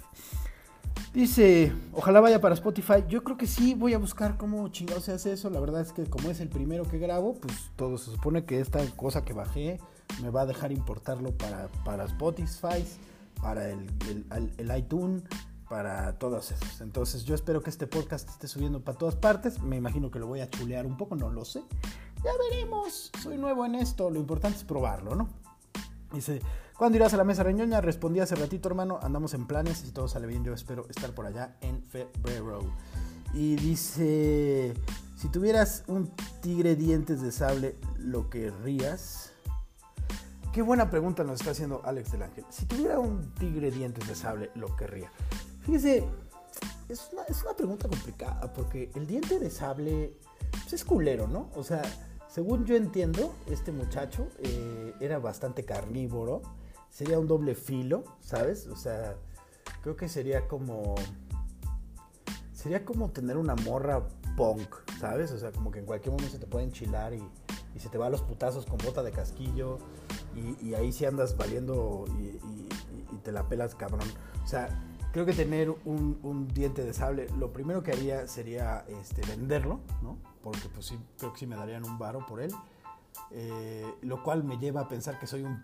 [1.13, 3.03] Dice, ojalá vaya para Spotify.
[3.07, 5.49] Yo creo que sí, voy a buscar cómo chingado se hace eso.
[5.49, 8.59] La verdad es que como es el primero que grabo, pues todo se supone que
[8.59, 9.79] esta cosa que bajé
[10.21, 12.85] me va a dejar importarlo para, para Spotify,
[13.41, 13.89] para el,
[14.57, 15.23] el, iTunes,
[15.69, 16.81] para todos esos.
[16.81, 19.61] Entonces yo espero que este podcast esté subiendo para todas partes.
[19.61, 21.63] Me imagino que lo voy a chulear un poco, no lo sé.
[22.23, 23.11] Ya veremos.
[23.21, 24.09] Soy nuevo en esto.
[24.09, 25.29] Lo importante es probarlo, ¿no?
[26.13, 26.41] Dice,
[26.77, 27.81] ¿cuándo irás a la mesa reñoña?
[27.81, 28.99] Respondí hace ratito, hermano.
[29.01, 32.59] Andamos en planes y si todo sale bien, yo espero estar por allá en febrero.
[33.33, 34.73] Y dice,
[35.15, 39.30] si tuvieras un tigre dientes de sable, ¿lo querrías?
[40.51, 42.43] Qué buena pregunta nos está haciendo Alex del Ángel.
[42.49, 45.09] Si tuviera un tigre dientes de sable, ¿lo querría?
[45.61, 46.03] Fíjese,
[46.89, 50.13] es una, pregunta complicada porque el diente de sable
[50.51, 51.49] pues, es culero, ¿no?
[51.55, 51.81] O sea,
[52.27, 56.41] según yo entiendo, este muchacho eh, era bastante carnívoro.
[56.89, 58.67] Sería un doble filo, ¿sabes?
[58.67, 59.15] O sea,
[59.81, 60.95] creo que sería como...
[62.51, 65.31] Sería como tener una morra punk, ¿sabes?
[65.31, 67.23] O sea, como que en cualquier momento se te puede enchilar y
[67.75, 69.77] y se te va a los putazos con bota de casquillo
[70.35, 72.39] y, ahí sí andas valiendo y,
[73.23, 74.07] te la pelas cabrón.
[74.43, 74.69] O sea,
[75.11, 80.17] creo que tener un, diente de sable, lo primero que haría sería este, venderlo, ¿no?
[80.41, 82.51] Porque pues sí, creo que sí me darían un varo por él.
[83.29, 85.61] Eh, lo cual me lleva a pensar que soy un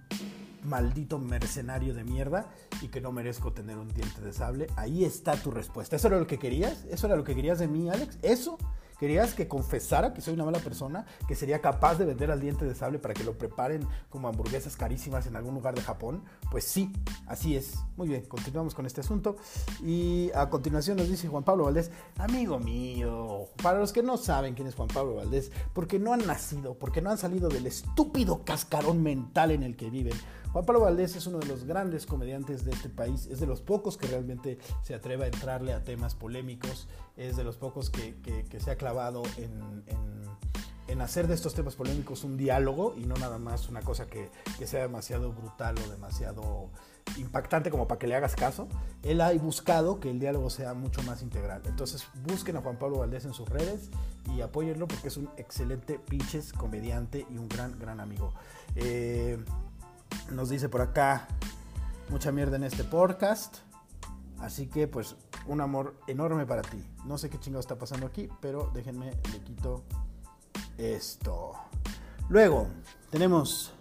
[0.63, 2.49] maldito mercenario de mierda
[2.81, 4.67] y que no merezco tener un diente de sable.
[4.75, 5.95] Ahí está tu respuesta.
[5.95, 6.85] ¿Eso era lo que querías?
[6.85, 8.19] ¿Eso era lo que querías de mí, Alex?
[8.21, 8.57] ¿Eso?
[8.99, 11.05] ¿Querías que confesara que soy una mala persona?
[11.27, 14.75] ¿Que sería capaz de vender al diente de sable para que lo preparen como hamburguesas
[14.75, 16.23] carísimas en algún lugar de Japón?
[16.49, 16.91] Pues sí,
[17.27, 17.75] así es.
[17.95, 19.37] Muy bien, continuamos con este asunto.
[19.83, 24.55] Y a continuación nos dice Juan Pablo Valdés, amigo mío, para los que no saben
[24.55, 28.43] quién es Juan Pablo Valdés, porque no han nacido, porque no han salido del estúpido
[28.43, 30.17] cascarón mental en el que viven,
[30.57, 33.61] Juan Pablo Valdés es uno de los grandes comediantes de este país, es de los
[33.61, 38.15] pocos que realmente se atreve a entrarle a temas polémicos, es de los pocos que,
[38.59, 43.69] se ha clavado en, hacer de estos temas polémicos un diálogo y no nada más
[43.69, 44.31] una cosa que,
[44.65, 46.71] sea demasiado brutal o demasiado
[47.17, 48.67] impactante como para que le hagas caso.
[49.03, 51.61] Él ha buscado que el diálogo sea mucho más integral.
[51.65, 53.91] Entonces busquen a Juan Pablo Valdés en sus redes
[54.35, 58.33] y apóyenlo porque es un excelente pinches comediante y un gran, gran amigo.
[58.75, 59.37] Eh,
[60.31, 61.27] nos dice por acá,
[62.09, 63.57] mucha mierda en este podcast.
[64.39, 65.15] Así que pues
[65.47, 66.83] un amor enorme para ti.
[67.05, 69.83] No sé qué chingado está pasando aquí, pero déjenme, le quito
[70.77, 71.53] esto.
[72.29, 72.67] Luego,
[73.09, 73.73] tenemos,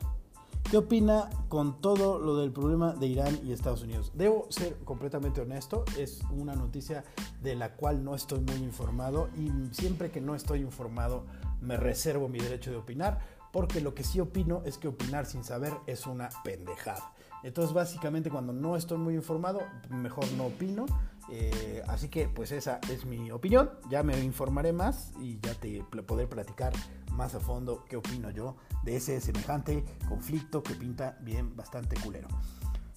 [0.71, 4.13] ¿qué opina con todo lo del problema de Irán y Estados Unidos?
[4.15, 7.05] Debo ser completamente honesto, es una noticia
[7.43, 11.25] de la cual no estoy muy informado y siempre que no estoy informado
[11.61, 13.19] me reservo mi derecho de opinar
[13.57, 17.15] porque lo que sí opino es que opinar sin saber es una pendejada.
[17.43, 20.85] Entonces básicamente cuando no estoy muy informado, mejor no opino.
[21.31, 25.83] Eh, así que pues esa es mi opinión, ya me informaré más y ya te
[26.07, 26.75] poder platicar
[27.13, 32.29] más a fondo qué opino yo de ese semejante conflicto que pinta bien bastante culero.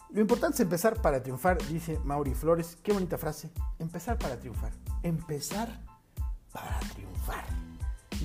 [0.10, 2.78] Lo importante es empezar para triunfar, dice Mauri Flores.
[2.84, 3.50] Qué bonita frase.
[3.80, 4.74] Empezar para triunfar.
[5.04, 5.69] Empezar
[6.52, 7.45] para triunfar.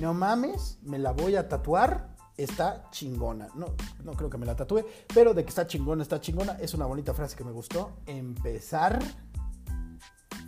[0.01, 3.47] No mames, me la voy a tatuar está chingona.
[3.55, 3.67] No,
[4.03, 6.53] no creo que me la tatúe, pero de que está chingona, está chingona.
[6.53, 7.93] Es una bonita frase que me gustó.
[8.05, 8.99] Empezar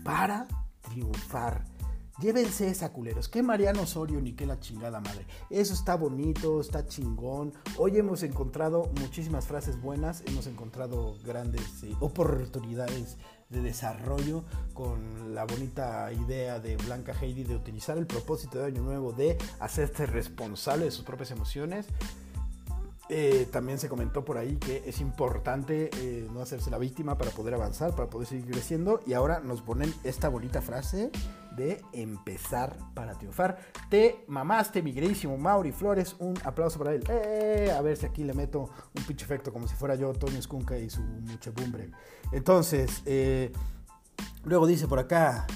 [0.04, 0.48] para
[0.82, 1.66] triunfar.
[2.20, 3.30] Llévense esa culeros.
[3.30, 5.28] Que Mariano Osorio ni que la chingada madre.
[5.52, 7.54] Eso está bonito, está chingón.
[7.78, 10.24] Hoy hemos encontrado muchísimas frases buenas.
[10.26, 13.18] Hemos encontrado grandes eh, oportunidades
[13.50, 18.82] de desarrollo con la bonita idea de Blanca Heidi de utilizar el propósito de Año
[18.82, 21.88] Nuevo de hacerse responsable de sus propias emociones.
[23.10, 27.32] Eh, también se comentó por ahí que es importante eh, no hacerse la víctima para
[27.32, 29.00] poder avanzar, para poder seguir creciendo.
[29.08, 31.10] Y ahora nos ponen esta bonita frase
[31.58, 33.58] de empezar para triunfar.
[33.90, 36.16] Te mamaste, mi queridísimo Mauri Flores.
[36.20, 37.04] Un aplauso para él.
[37.10, 40.42] Eh, a ver si aquí le meto un pinche efecto como si fuera yo, Tony
[40.42, 41.92] Skunka y su muchebumbre.
[42.32, 43.52] Entonces, eh,
[44.46, 45.48] luego dice por acá,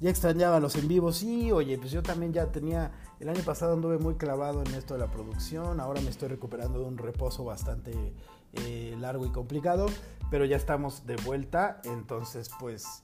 [0.00, 1.18] ya extrañaba los en vivos.
[1.18, 4.94] Sí, oye, pues yo también ya tenía, el año pasado anduve muy clavado en esto
[4.94, 5.80] de la producción.
[5.80, 8.14] Ahora me estoy recuperando de un reposo bastante
[8.54, 9.86] eh, largo y complicado.
[10.30, 11.82] Pero ya estamos de vuelta.
[11.84, 13.02] Entonces, pues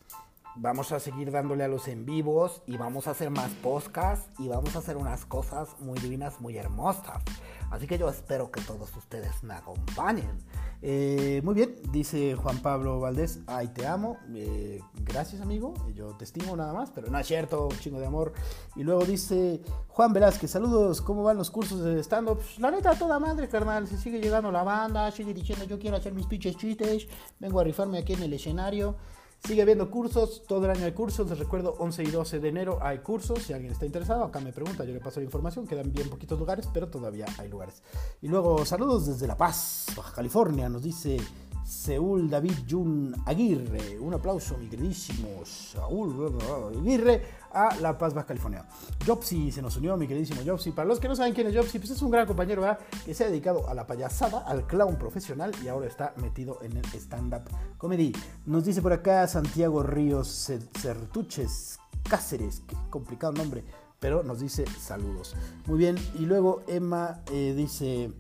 [0.57, 4.49] vamos a seguir dándole a los en vivos y vamos a hacer más podcasts y
[4.49, 7.23] vamos a hacer unas cosas muy divinas, muy hermosas.
[7.71, 10.39] Así que yo espero que todos ustedes me acompañen.
[10.81, 16.23] Eh, muy bien, dice Juan Pablo Valdés, ay te amo, eh, gracias amigo, yo te
[16.23, 18.33] estimo nada más, pero no es cierto, chingo de amor.
[18.77, 22.39] Y luego dice Juan Velázquez, saludos, ¿cómo van los cursos de stand-up?
[22.39, 25.97] Pues, la neta, toda madre, carnal, se sigue llegando la banda, sigue diciendo yo quiero
[25.97, 27.09] hacer mis pinches chistes,
[27.41, 28.97] vengo a rifarme aquí en el escenario.
[29.45, 32.79] Sigue habiendo cursos, todo el año hay cursos, les recuerdo 11 y 12 de enero
[32.83, 35.93] hay cursos, si alguien está interesado, acá me pregunta, yo le paso la información, quedan
[35.93, 37.83] bien poquitos lugares, pero todavía hay lugares.
[38.21, 41.19] Y luego saludos desde La Paz, Baja California, nos dice
[41.69, 43.99] Seúl David Jun Aguirre.
[44.01, 46.39] Un aplauso, mi queridísimo Saúl
[46.81, 48.65] Aguirre, a La Paz, Baja California.
[49.07, 50.73] Jobsy se nos unió, mi queridísimo Jobsy.
[50.73, 52.65] Para los que no saben quién es Jobsy, pues es un gran compañero
[53.05, 56.75] que se ha dedicado a la payasada, al clown profesional y ahora está metido en
[56.75, 57.43] el stand-up
[57.77, 58.13] comedy.
[58.47, 61.79] Nos dice por acá Santiago Ríos Certuches
[62.09, 63.63] Cáceres, qué complicado nombre,
[64.01, 65.37] pero nos dice saludos.
[65.67, 68.11] Muy bien, y luego Emma eh, dice.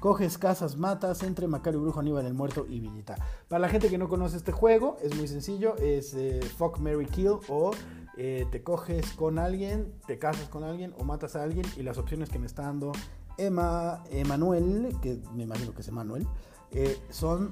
[0.00, 3.16] Coges, casas, matas entre Macario Brujo, Aníbal el Muerto y Villita.
[3.48, 5.76] Para la gente que no conoce este juego, es muy sencillo.
[5.76, 7.72] Es eh, Fuck, Mary Kill o
[8.16, 11.66] eh, te coges con alguien, te casas con alguien o matas a alguien.
[11.76, 12.92] Y las opciones que me está dando
[13.36, 16.26] Emma, Emanuel, que me imagino que es Emanuel,
[16.70, 17.50] eh, son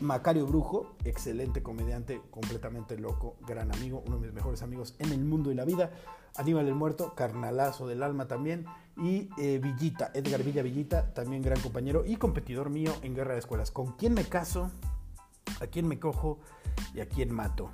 [0.00, 5.24] Macario Brujo, excelente comediante, completamente loco, gran amigo, uno de mis mejores amigos en el
[5.24, 5.90] mundo y la vida.
[6.36, 8.66] Aníbal el Muerto, carnalazo del alma también.
[8.96, 13.40] Y eh, Villita, Edgar Villa Villita, también gran compañero y competidor mío en Guerra de
[13.40, 13.70] Escuelas.
[13.70, 14.70] ¿Con quién me caso?
[15.60, 16.40] ¿A quién me cojo?
[16.94, 17.70] ¿Y a quién mato?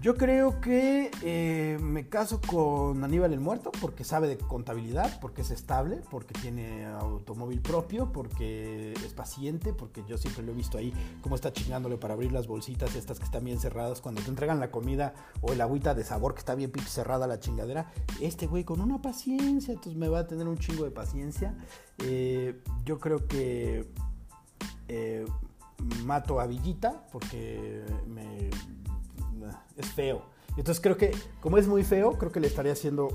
[0.00, 5.42] Yo creo que eh, me caso con Aníbal el Muerto porque sabe de contabilidad, porque
[5.42, 10.78] es estable, porque tiene automóvil propio, porque es paciente, porque yo siempre lo he visto
[10.78, 14.30] ahí cómo está chingándole para abrir las bolsitas estas que están bien cerradas cuando te
[14.30, 17.92] entregan la comida o el agüita de sabor que está bien pinche cerrada la chingadera.
[18.22, 21.54] Este güey con una paciencia, entonces me va a tener un chingo de paciencia.
[21.98, 23.86] Eh, yo creo que
[24.88, 25.26] eh,
[26.06, 28.48] mato a Villita porque me
[29.76, 30.22] es feo.
[30.56, 33.08] Entonces creo que, como es muy feo, creo que le estaría haciendo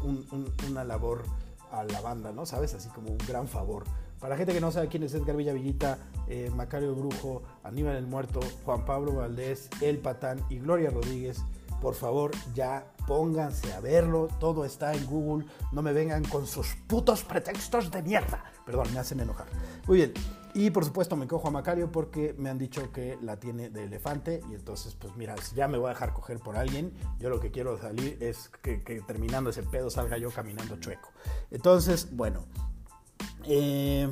[0.69, 1.23] una labor
[1.71, 2.45] a la banda, ¿no?
[2.45, 2.73] ¿Sabes?
[2.73, 3.83] Así como un gran favor.
[4.19, 5.97] Para la gente que no sabe quién es Edgar Villavillita,
[6.27, 11.43] eh, Macario Brujo, Aníbal el Muerto, Juan Pablo Valdés, El Patán y Gloria Rodríguez,
[11.81, 16.75] por favor ya pónganse a verlo, todo está en Google, no me vengan con sus
[16.87, 18.43] putos pretextos de mierda.
[18.65, 19.47] Perdón, me hacen enojar.
[19.87, 20.13] Muy bien,
[20.57, 23.83] y por supuesto me cojo a Macario porque me han dicho que la tiene de
[23.83, 27.29] elefante y entonces pues mira, si ya me voy a dejar coger por alguien, yo
[27.29, 31.09] lo que quiero salir es que, terminando ese pedo salga yo caminando chueco.
[31.51, 32.45] Entonces, bueno.
[33.43, 34.07] Eh,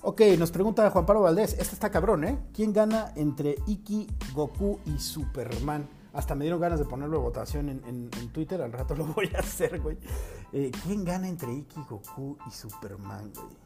[0.00, 2.38] ok, nos pregunta Juan Pablo Valdés, este está cabrón, ¿eh?
[2.54, 5.86] ¿Quién gana entre Iki, Goku y Superman?
[6.14, 9.40] Hasta me dieron ganas de ponerlo a votación en, Twitter, al rato lo voy a
[9.40, 9.98] hacer, güey.
[10.52, 13.64] Eh, ¿Quién gana entre Iki, Goku y Superman, güey?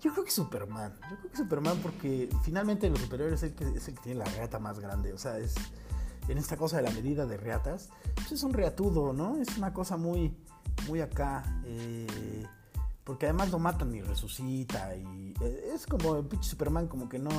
[0.00, 0.92] Yo creo que Superman.
[1.10, 4.18] Yo creo que Superman porque finalmente los superiores es el que, es el que tiene
[4.18, 5.12] la reata más grande.
[5.14, 5.54] O sea, es
[6.28, 7.88] en esta cosa de la medida de reatas.
[8.14, 9.36] Pues es un reatudo, ¿no?
[9.36, 10.36] Es una cosa muy,
[10.88, 11.42] muy acá.
[11.64, 12.46] Eh,
[13.02, 14.94] porque además lo matan y resucita.
[14.94, 17.30] Y eh, es como el pinche Superman, como que no.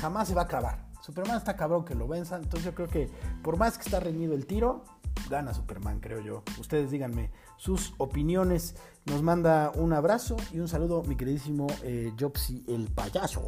[0.00, 0.87] Jamás se va a acabar.
[1.08, 2.36] Superman está cabrón que lo venza.
[2.36, 3.08] Entonces yo creo que
[3.42, 4.84] por más que está reñido el tiro,
[5.30, 6.42] gana Superman, creo yo.
[6.60, 8.74] Ustedes díganme sus opiniones.
[9.06, 13.40] Nos manda un abrazo y un saludo mi queridísimo eh, Jopsy el payaso.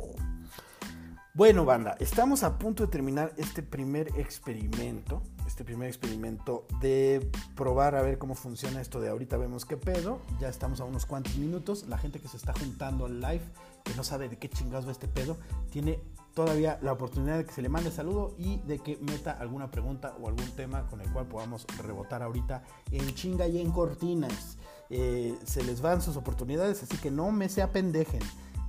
[1.35, 5.23] Bueno, banda, estamos a punto de terminar este primer experimento.
[5.47, 10.23] Este primer experimento de probar a ver cómo funciona esto de ahorita vemos qué pedo.
[10.41, 11.87] Ya estamos a unos cuantos minutos.
[11.89, 13.43] La gente que se está juntando al live,
[13.85, 15.37] que no sabe de qué chingados va este pedo,
[15.71, 16.01] tiene
[16.45, 20.15] todavía la oportunidad de que se le mande saludo y de que meta alguna pregunta
[20.21, 24.57] o algún tema con el cual podamos rebotar ahorita en chinga y en cortinas.
[24.89, 28.23] Eh, se les van sus oportunidades, así que no me se apendejen.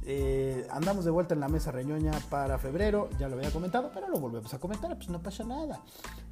[0.03, 4.09] Eh, andamos de vuelta en la mesa reñoña para febrero, ya lo había comentado, pero
[4.09, 5.82] lo volvemos a comentar, pues no pasa nada.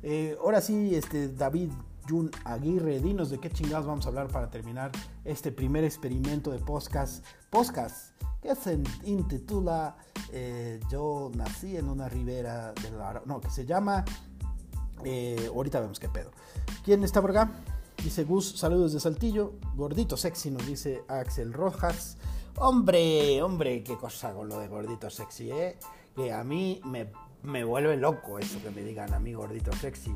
[0.04, 1.72] Eh, ahora sí, este David
[2.10, 4.92] Jun Aguirre, dinos de qué chingados vamos a hablar para terminar
[5.24, 9.98] este primer experimento de podcast, podcast que se intitula
[10.32, 13.22] eh, Yo nací en una ribera de la...
[13.26, 14.06] No, que se llama...
[15.04, 16.32] Eh, ahorita vemos qué pedo.
[16.84, 17.52] ¿Quién está por acá?
[18.04, 19.54] Dice Gus, saludos de Saltillo.
[19.76, 22.18] Gordito sexy, nos dice Axel Rojas.
[22.58, 25.78] Hombre, hombre, qué cosa con lo de gordito sexy, ¿eh?
[26.16, 27.12] Que a mí me,
[27.44, 30.14] me vuelve loco eso que me digan a mí gordito sexy.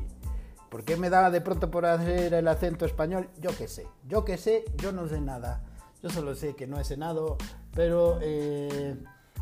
[0.68, 3.30] ¿Por qué me da de pronto por hacer el acento español?
[3.40, 5.62] Yo qué sé, yo qué sé, yo no sé nada.
[6.04, 7.38] Yo solo sé que no he cenado,
[7.74, 8.94] pero, eh,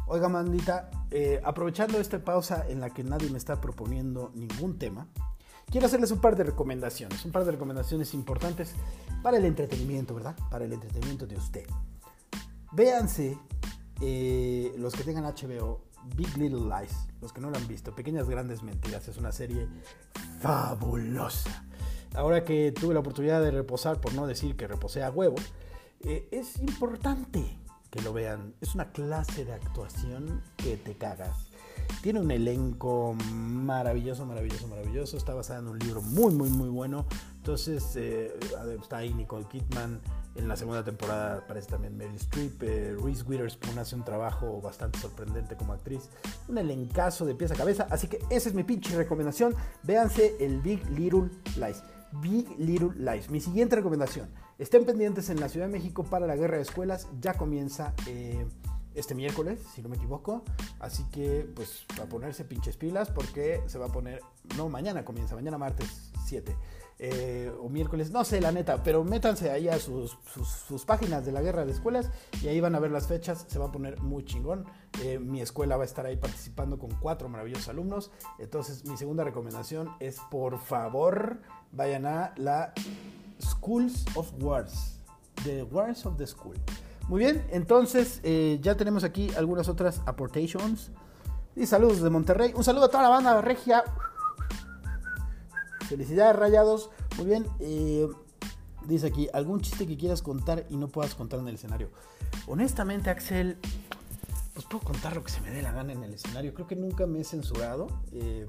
[0.07, 5.09] oiga, mandita, eh, aprovechando esta pausa en la que nadie me está proponiendo ningún tema,
[5.73, 8.75] quiero hacerles un par de recomendaciones, un par de recomendaciones importantes
[9.25, 10.37] para el entretenimiento, ¿verdad?
[10.53, 11.67] Para el entretenimiento de usted.
[12.71, 13.37] Véanse,
[14.01, 15.81] eh, los que tengan HBO,
[16.15, 19.67] Big Little Lies, los que no lo han visto, Pequeñas Grandes Mentiras, es una serie
[20.39, 21.65] fabulosa.
[22.15, 25.35] Ahora que tuve la oportunidad de reposar, por no decir que reposé a huevo,
[26.05, 27.59] eh, es importante
[27.91, 28.55] que lo vean.
[28.61, 31.49] Es una clase de actuación que te cagas.
[32.01, 35.17] Tiene un elenco maravilloso, maravilloso, maravilloso.
[35.17, 37.07] Está basada en un libro muy, muy, muy bueno.
[37.37, 38.33] Entonces, eh,
[38.81, 40.01] está ahí Nicole Kidman.
[40.35, 42.63] En la segunda temporada aparece también Meryl Streep.
[42.63, 46.09] Eh, Reese Witherspoon hace un trabajo bastante sorprendente como actriz.
[46.49, 47.87] Un elencazo de pies a cabeza.
[47.91, 49.55] Así que esa es mi pinche recomendación.
[49.83, 51.83] Véanse el Big Little Lies.
[52.23, 53.31] Big Little Lies.
[53.31, 54.29] Mi siguiente recomendación.
[54.63, 57.09] Estén pendientes en la Ciudad de México para la guerra de escuelas.
[57.21, 58.47] Ya comienza eh,
[58.95, 60.45] este miércoles, si no me equivoco.
[60.79, 64.21] Así que, pues, a ponerse pinches pilas porque se va a poner.
[64.57, 66.57] No, mañana comienza, mañana martes 7.
[67.01, 70.17] Eh, o miércoles, no sé la neta, pero métanse ahí a sus,
[70.87, 72.09] páginas de la guerra de escuelas
[72.41, 74.65] y ahí van a ver las fechas, se va a poner muy chingón.
[75.03, 78.13] Eh, mi escuela va a estar ahí participando con cuatro maravillosos alumnos.
[78.39, 81.41] Entonces mi segunda recomendación es por favor
[81.73, 82.73] vayan a la
[83.43, 84.99] Schools of Wars,
[85.45, 86.57] The Wars of the School.
[87.09, 90.91] Muy bien, entonces eh, ya tenemos aquí algunas otras aportations.
[91.55, 92.53] Y saludos de Monterrey.
[92.57, 93.85] Un saludo a toda la banda regia.
[95.89, 96.91] Felicidades, rayados.
[97.19, 97.47] Muy bien.
[97.61, 98.09] eh,
[98.87, 101.91] dice aquí, ¿algún chiste que quieras contar y no puedas contar en el escenario?
[102.47, 103.59] Honestamente, Axel,
[104.55, 106.55] pues puedo contar lo que se me dé la gana en el escenario.
[106.55, 107.89] Creo que nunca me he censurado.
[108.13, 108.47] Eh,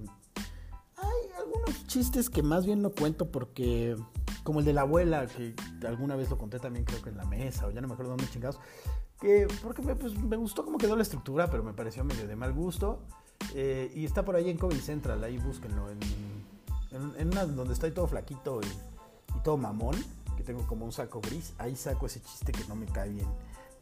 [0.98, 3.98] hay algunos chistes que más bien no cuento porque,
[4.44, 5.56] como el de la abuela, que
[5.88, 8.12] alguna vez lo conté también creo que en la mesa, o ya no me acuerdo
[8.12, 8.60] dónde chingados,
[9.20, 12.36] que porque me, pues, me gustó como quedó la estructura, pero me pareció medio de
[12.36, 13.00] mal gusto.
[13.56, 16.00] Eh, y está por ahí en Comedy Central, ahí búsquenlo, en,
[16.92, 19.96] en, en una donde estoy todo flaquito y, y todo mamón,
[20.38, 23.28] que tengo como un saco gris, ahí saco ese chiste que no me cae bien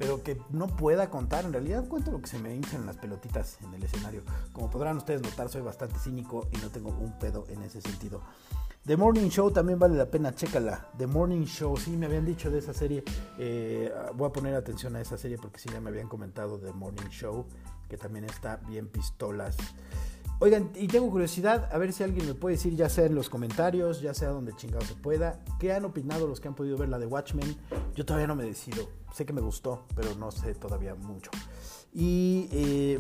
[0.02, 1.46] pero que no pueda contar.
[1.46, 4.24] En realidad cuento lo que se me hinchan las pelotitas en el escenario.
[4.52, 8.24] Como podrán ustedes notar, soy bastante cínico y no tengo un pedo en ese sentido.
[8.84, 10.90] The Morning Show también vale la pena, chécala.
[10.98, 13.04] The Morning Show, sí, me habían dicho de esa serie.
[13.38, 16.74] Eh, voy a poner atención a esa serie porque sí, ya me habían comentado The
[16.74, 17.46] Morning Show,
[17.88, 19.56] que también está bien pistolas.
[20.40, 23.30] Oigan, y tengo curiosidad, a ver si alguien me puede decir, ya sea en los
[23.30, 26.90] comentarios, ya sea donde chingado se pueda, ¿qué han opinado los que han podido ver
[26.90, 27.56] la de Watchmen?
[27.94, 31.30] Yo todavía no me decido, sé que me gustó, pero no sé todavía mucho.
[31.94, 33.00] Y, eh,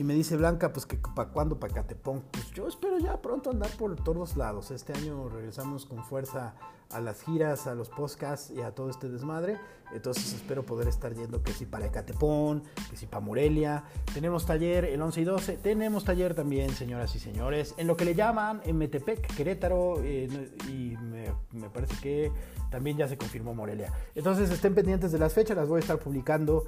[0.00, 2.22] y me dice Blanca, pues que para cuándo para Catepón.
[2.30, 4.70] Pues yo espero ya pronto andar por todos lados.
[4.70, 6.54] Este año regresamos con fuerza
[6.90, 9.58] a las giras, a los podcasts y a todo este desmadre.
[9.92, 13.84] Entonces espero poder estar yendo que si para Ecatepón, que si para Morelia.
[14.14, 15.56] Tenemos taller el 11 y 12.
[15.58, 20.96] Tenemos taller también, señoras y señores, en lo que le llaman Metepec, Querétaro eh, y
[20.96, 22.32] me, me parece que
[22.70, 23.92] también ya se confirmó Morelia.
[24.14, 26.66] Entonces estén pendientes de las fechas, las voy a estar publicando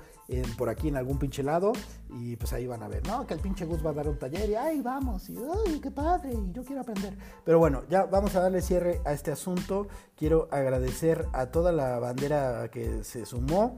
[0.56, 1.72] por aquí en algún pinche lado
[2.08, 3.26] y pues ahí van a ver, ¿no?
[3.26, 5.28] Que el pinche Gus va a dar un taller y ¡ay, vamos!
[5.28, 6.32] Y ¡ay, qué padre!
[6.32, 7.16] Y yo quiero aprender.
[7.44, 9.88] Pero bueno, ya vamos a darle cierre a este asunto.
[10.22, 13.74] Quiero agradecer a toda la bandera que se sumó,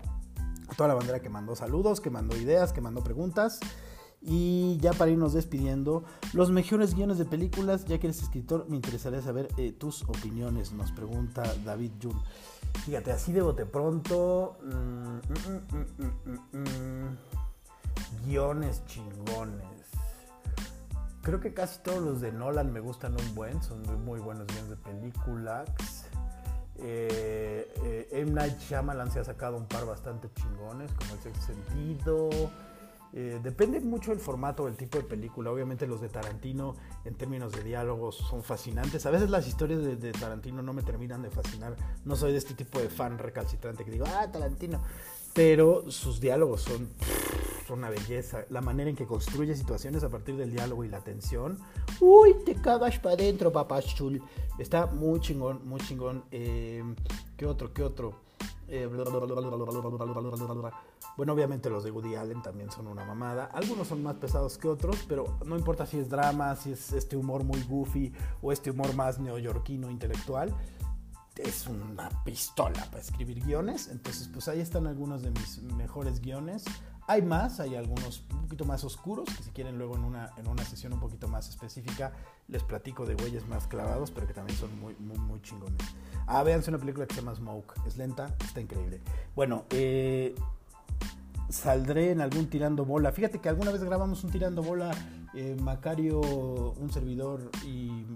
[0.68, 3.60] a toda la bandera que mandó saludos, que mandó ideas, que mandó preguntas.
[4.20, 8.76] Y ya para irnos despidiendo, los mejores guiones de películas, ya que eres escritor, me
[8.76, 12.20] interesaría saber eh, tus opiniones, nos pregunta David Jun.
[12.84, 14.58] Fíjate, así de bote pronto.
[14.64, 15.20] mm,
[16.28, 17.16] mm, mm,
[18.26, 19.88] guiones chingones.
[21.22, 24.68] Creo que casi todos los de Nolan me gustan un buen, son muy buenos guiones
[24.68, 26.03] de películas.
[26.78, 28.32] Eh, eh, M.
[28.32, 32.30] Night Shyamalan se ha sacado un par bastante chingones, como El Sexto Sentido.
[33.16, 35.52] Eh, depende mucho del formato, del tipo de película.
[35.52, 39.06] Obviamente los de Tarantino en términos de diálogos son fascinantes.
[39.06, 41.76] A veces las historias de Tarantino no me terminan de fascinar.
[42.04, 44.80] No soy de este tipo de fan recalcitrante que digo, ah, Tarantino.
[45.32, 46.88] Pero sus diálogos son,
[47.66, 48.44] son una belleza.
[48.50, 51.58] La manera en que construye situaciones a partir del diálogo y la tensión.
[52.00, 54.22] Uy, te cagas para adentro, papá chul.
[54.58, 56.24] Está muy chingón, muy chingón.
[56.30, 56.82] Eh,
[57.36, 57.72] ¿Qué otro?
[57.72, 58.24] ¿Qué otro?
[58.68, 58.88] Eh,
[61.16, 63.46] bueno, obviamente los de Woody Allen también son una mamada.
[63.46, 67.16] Algunos son más pesados que otros, pero no importa si es drama, si es este
[67.16, 68.12] humor muy goofy
[68.42, 70.54] o este humor más neoyorquino intelectual.
[71.36, 73.88] Es una pistola para escribir guiones.
[73.88, 76.64] Entonces, pues ahí están algunos de mis mejores guiones.
[77.06, 80.48] Hay más, hay algunos un poquito más oscuros, que si quieren luego en una, en
[80.48, 82.12] una sesión un poquito más específica
[82.48, 85.78] les platico de güeyes más clavados, pero que también son muy, muy, chingones.
[86.26, 89.00] Ah, véanse una película que se llama Smoke, es lenta, está increíble.
[89.34, 90.34] Bueno, eh,
[91.48, 93.12] saldré en algún tirando bola.
[93.12, 94.90] Fíjate que alguna vez grabamos un tirando bola,
[95.34, 98.06] eh, Macario, un servidor y,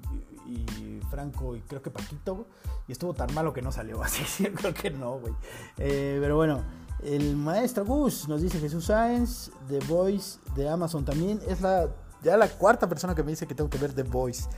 [1.11, 2.47] Franco y creo que Paquito,
[2.87, 5.33] y estuvo tan malo que no salió, así sí, creo que no, güey.
[5.79, 6.63] Eh, pero bueno,
[7.05, 11.89] el maestro Gus nos dice Jesús Sáenz, The Voice de Amazon también, es la
[12.23, 14.49] ya la cuarta persona que me dice que tengo que ver The Voice.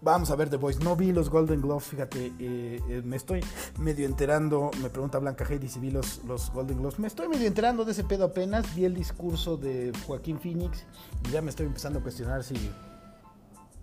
[0.00, 0.82] Vamos a ver The Voice.
[0.82, 3.40] No vi los Golden Globes, fíjate, eh, eh, me estoy
[3.78, 4.70] medio enterando.
[4.82, 6.98] Me pregunta Blanca Heidi si vi los, los Golden Globes.
[6.98, 8.74] Me estoy medio enterando de ese pedo apenas.
[8.74, 10.84] Vi el discurso de Joaquín Phoenix
[11.28, 12.54] y ya me estoy empezando a cuestionar si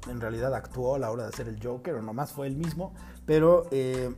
[0.09, 2.93] en realidad actuó a la hora de hacer el Joker o nomás fue él mismo.
[3.25, 4.13] Pero eh,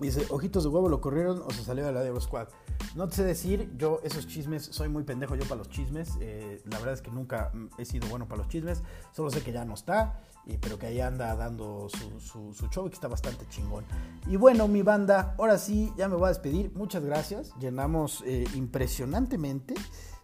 [0.00, 2.48] dice: Ojitos de huevo lo corrieron o se salió de la de Squad.
[2.94, 6.16] No te sé decir, yo esos chismes, soy muy pendejo yo para los chismes.
[6.20, 8.82] Eh, la verdad es que nunca he sido bueno para los chismes.
[9.12, 12.90] Solo sé que ya no está, y, pero que ahí anda dando su, show y
[12.90, 13.84] que está bastante chingón.
[14.26, 16.72] Y bueno, mi banda, ahora sí, ya me voy a despedir.
[16.74, 17.52] Muchas gracias.
[17.58, 19.74] Llenamos eh, impresionantemente.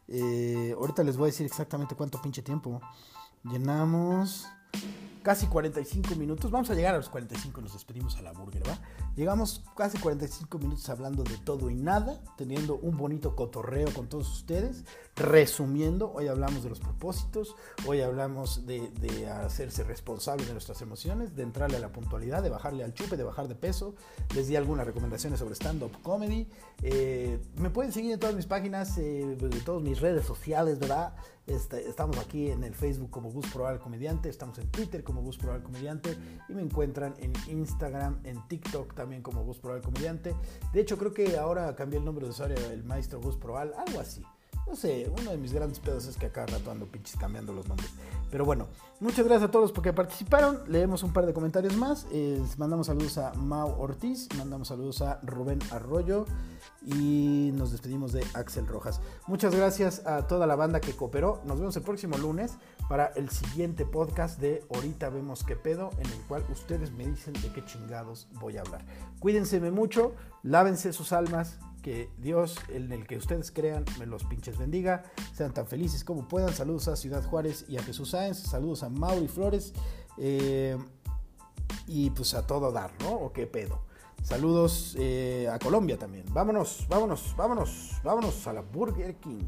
[0.09, 2.81] Eh, ahorita les voy a decir exactamente cuánto pinche tiempo.
[3.45, 4.47] Llenamos
[5.25, 6.51] casi 45 minutos.
[6.51, 8.79] Vamos a llegar a los 45 nos despedimos a la burger, ¿va?
[9.17, 14.31] Llegamos casi 45 minutos hablando de todo y nada, teniendo un bonito cotorreo con todos
[14.31, 14.85] ustedes.
[15.17, 17.57] Resumiendo, hoy hablamos de los propósitos,
[17.87, 18.91] hoy hablamos de,
[19.29, 23.25] hacerse responsable de nuestras emociones, de entrarle a la puntualidad, de bajarle al chupe, de
[23.25, 23.95] bajar de peso.
[24.35, 26.47] Les di algunas recomendaciones sobre stand-up comedy.
[26.83, 31.15] Eh, me pueden seguir en todas mis páginas, eh, de todas mis redes sociales, ¿verdad?
[31.47, 35.37] Este, estamos aquí en el Facebook como Gus Probal Comediante, estamos en Twitter como Gus
[35.37, 36.17] Probal Comediante
[36.49, 40.35] y me encuentran en Instagram, en TikTok también como Gus Probal Comediante.
[40.73, 44.01] De hecho, creo que ahora cambié el nombre de usuario, el maestro Gus Probal, algo
[44.01, 44.23] así.
[44.67, 47.69] No sé, uno de mis grandes pedos es que acá rato ando pinches cambiando los
[47.69, 47.91] nombres.
[48.31, 48.67] Pero bueno,
[48.99, 50.61] muchas gracias a todos porque participaron.
[50.67, 52.07] Leemos un par de comentarios más.
[52.57, 56.25] mandamos saludos a Mau Ortiz, mandamos saludos a Rubén Arroyo
[56.85, 59.01] y nos despedimos de Axel Rojas.
[59.27, 61.41] Muchas gracias a toda la banda que cooperó.
[61.45, 62.55] Nos vemos el próximo lunes
[62.89, 67.35] para el siguiente podcast de Ahorita vemos qué pedo, en el cual ustedes me dicen
[67.35, 68.85] de qué chingados voy a hablar.
[69.21, 74.57] Cuídense mucho, lávense sus almas, que Dios, en el que ustedes crean, me los pinches
[74.57, 75.03] bendiga.
[75.35, 76.55] Sean tan felices como puedan.
[76.55, 78.39] Saludos a Ciudad Juárez y a Jesús Sáenz.
[78.39, 79.75] Saludos a Mauri Flores.
[80.17, 80.79] Eh,
[81.87, 83.13] y pues a todo dar, ¿no?
[83.13, 83.83] ¿O qué pedo?
[84.23, 86.25] Saludos eh, a Colombia también.
[86.33, 89.45] Vámonos, vámonos, vámonos, vámonos a la Burger King.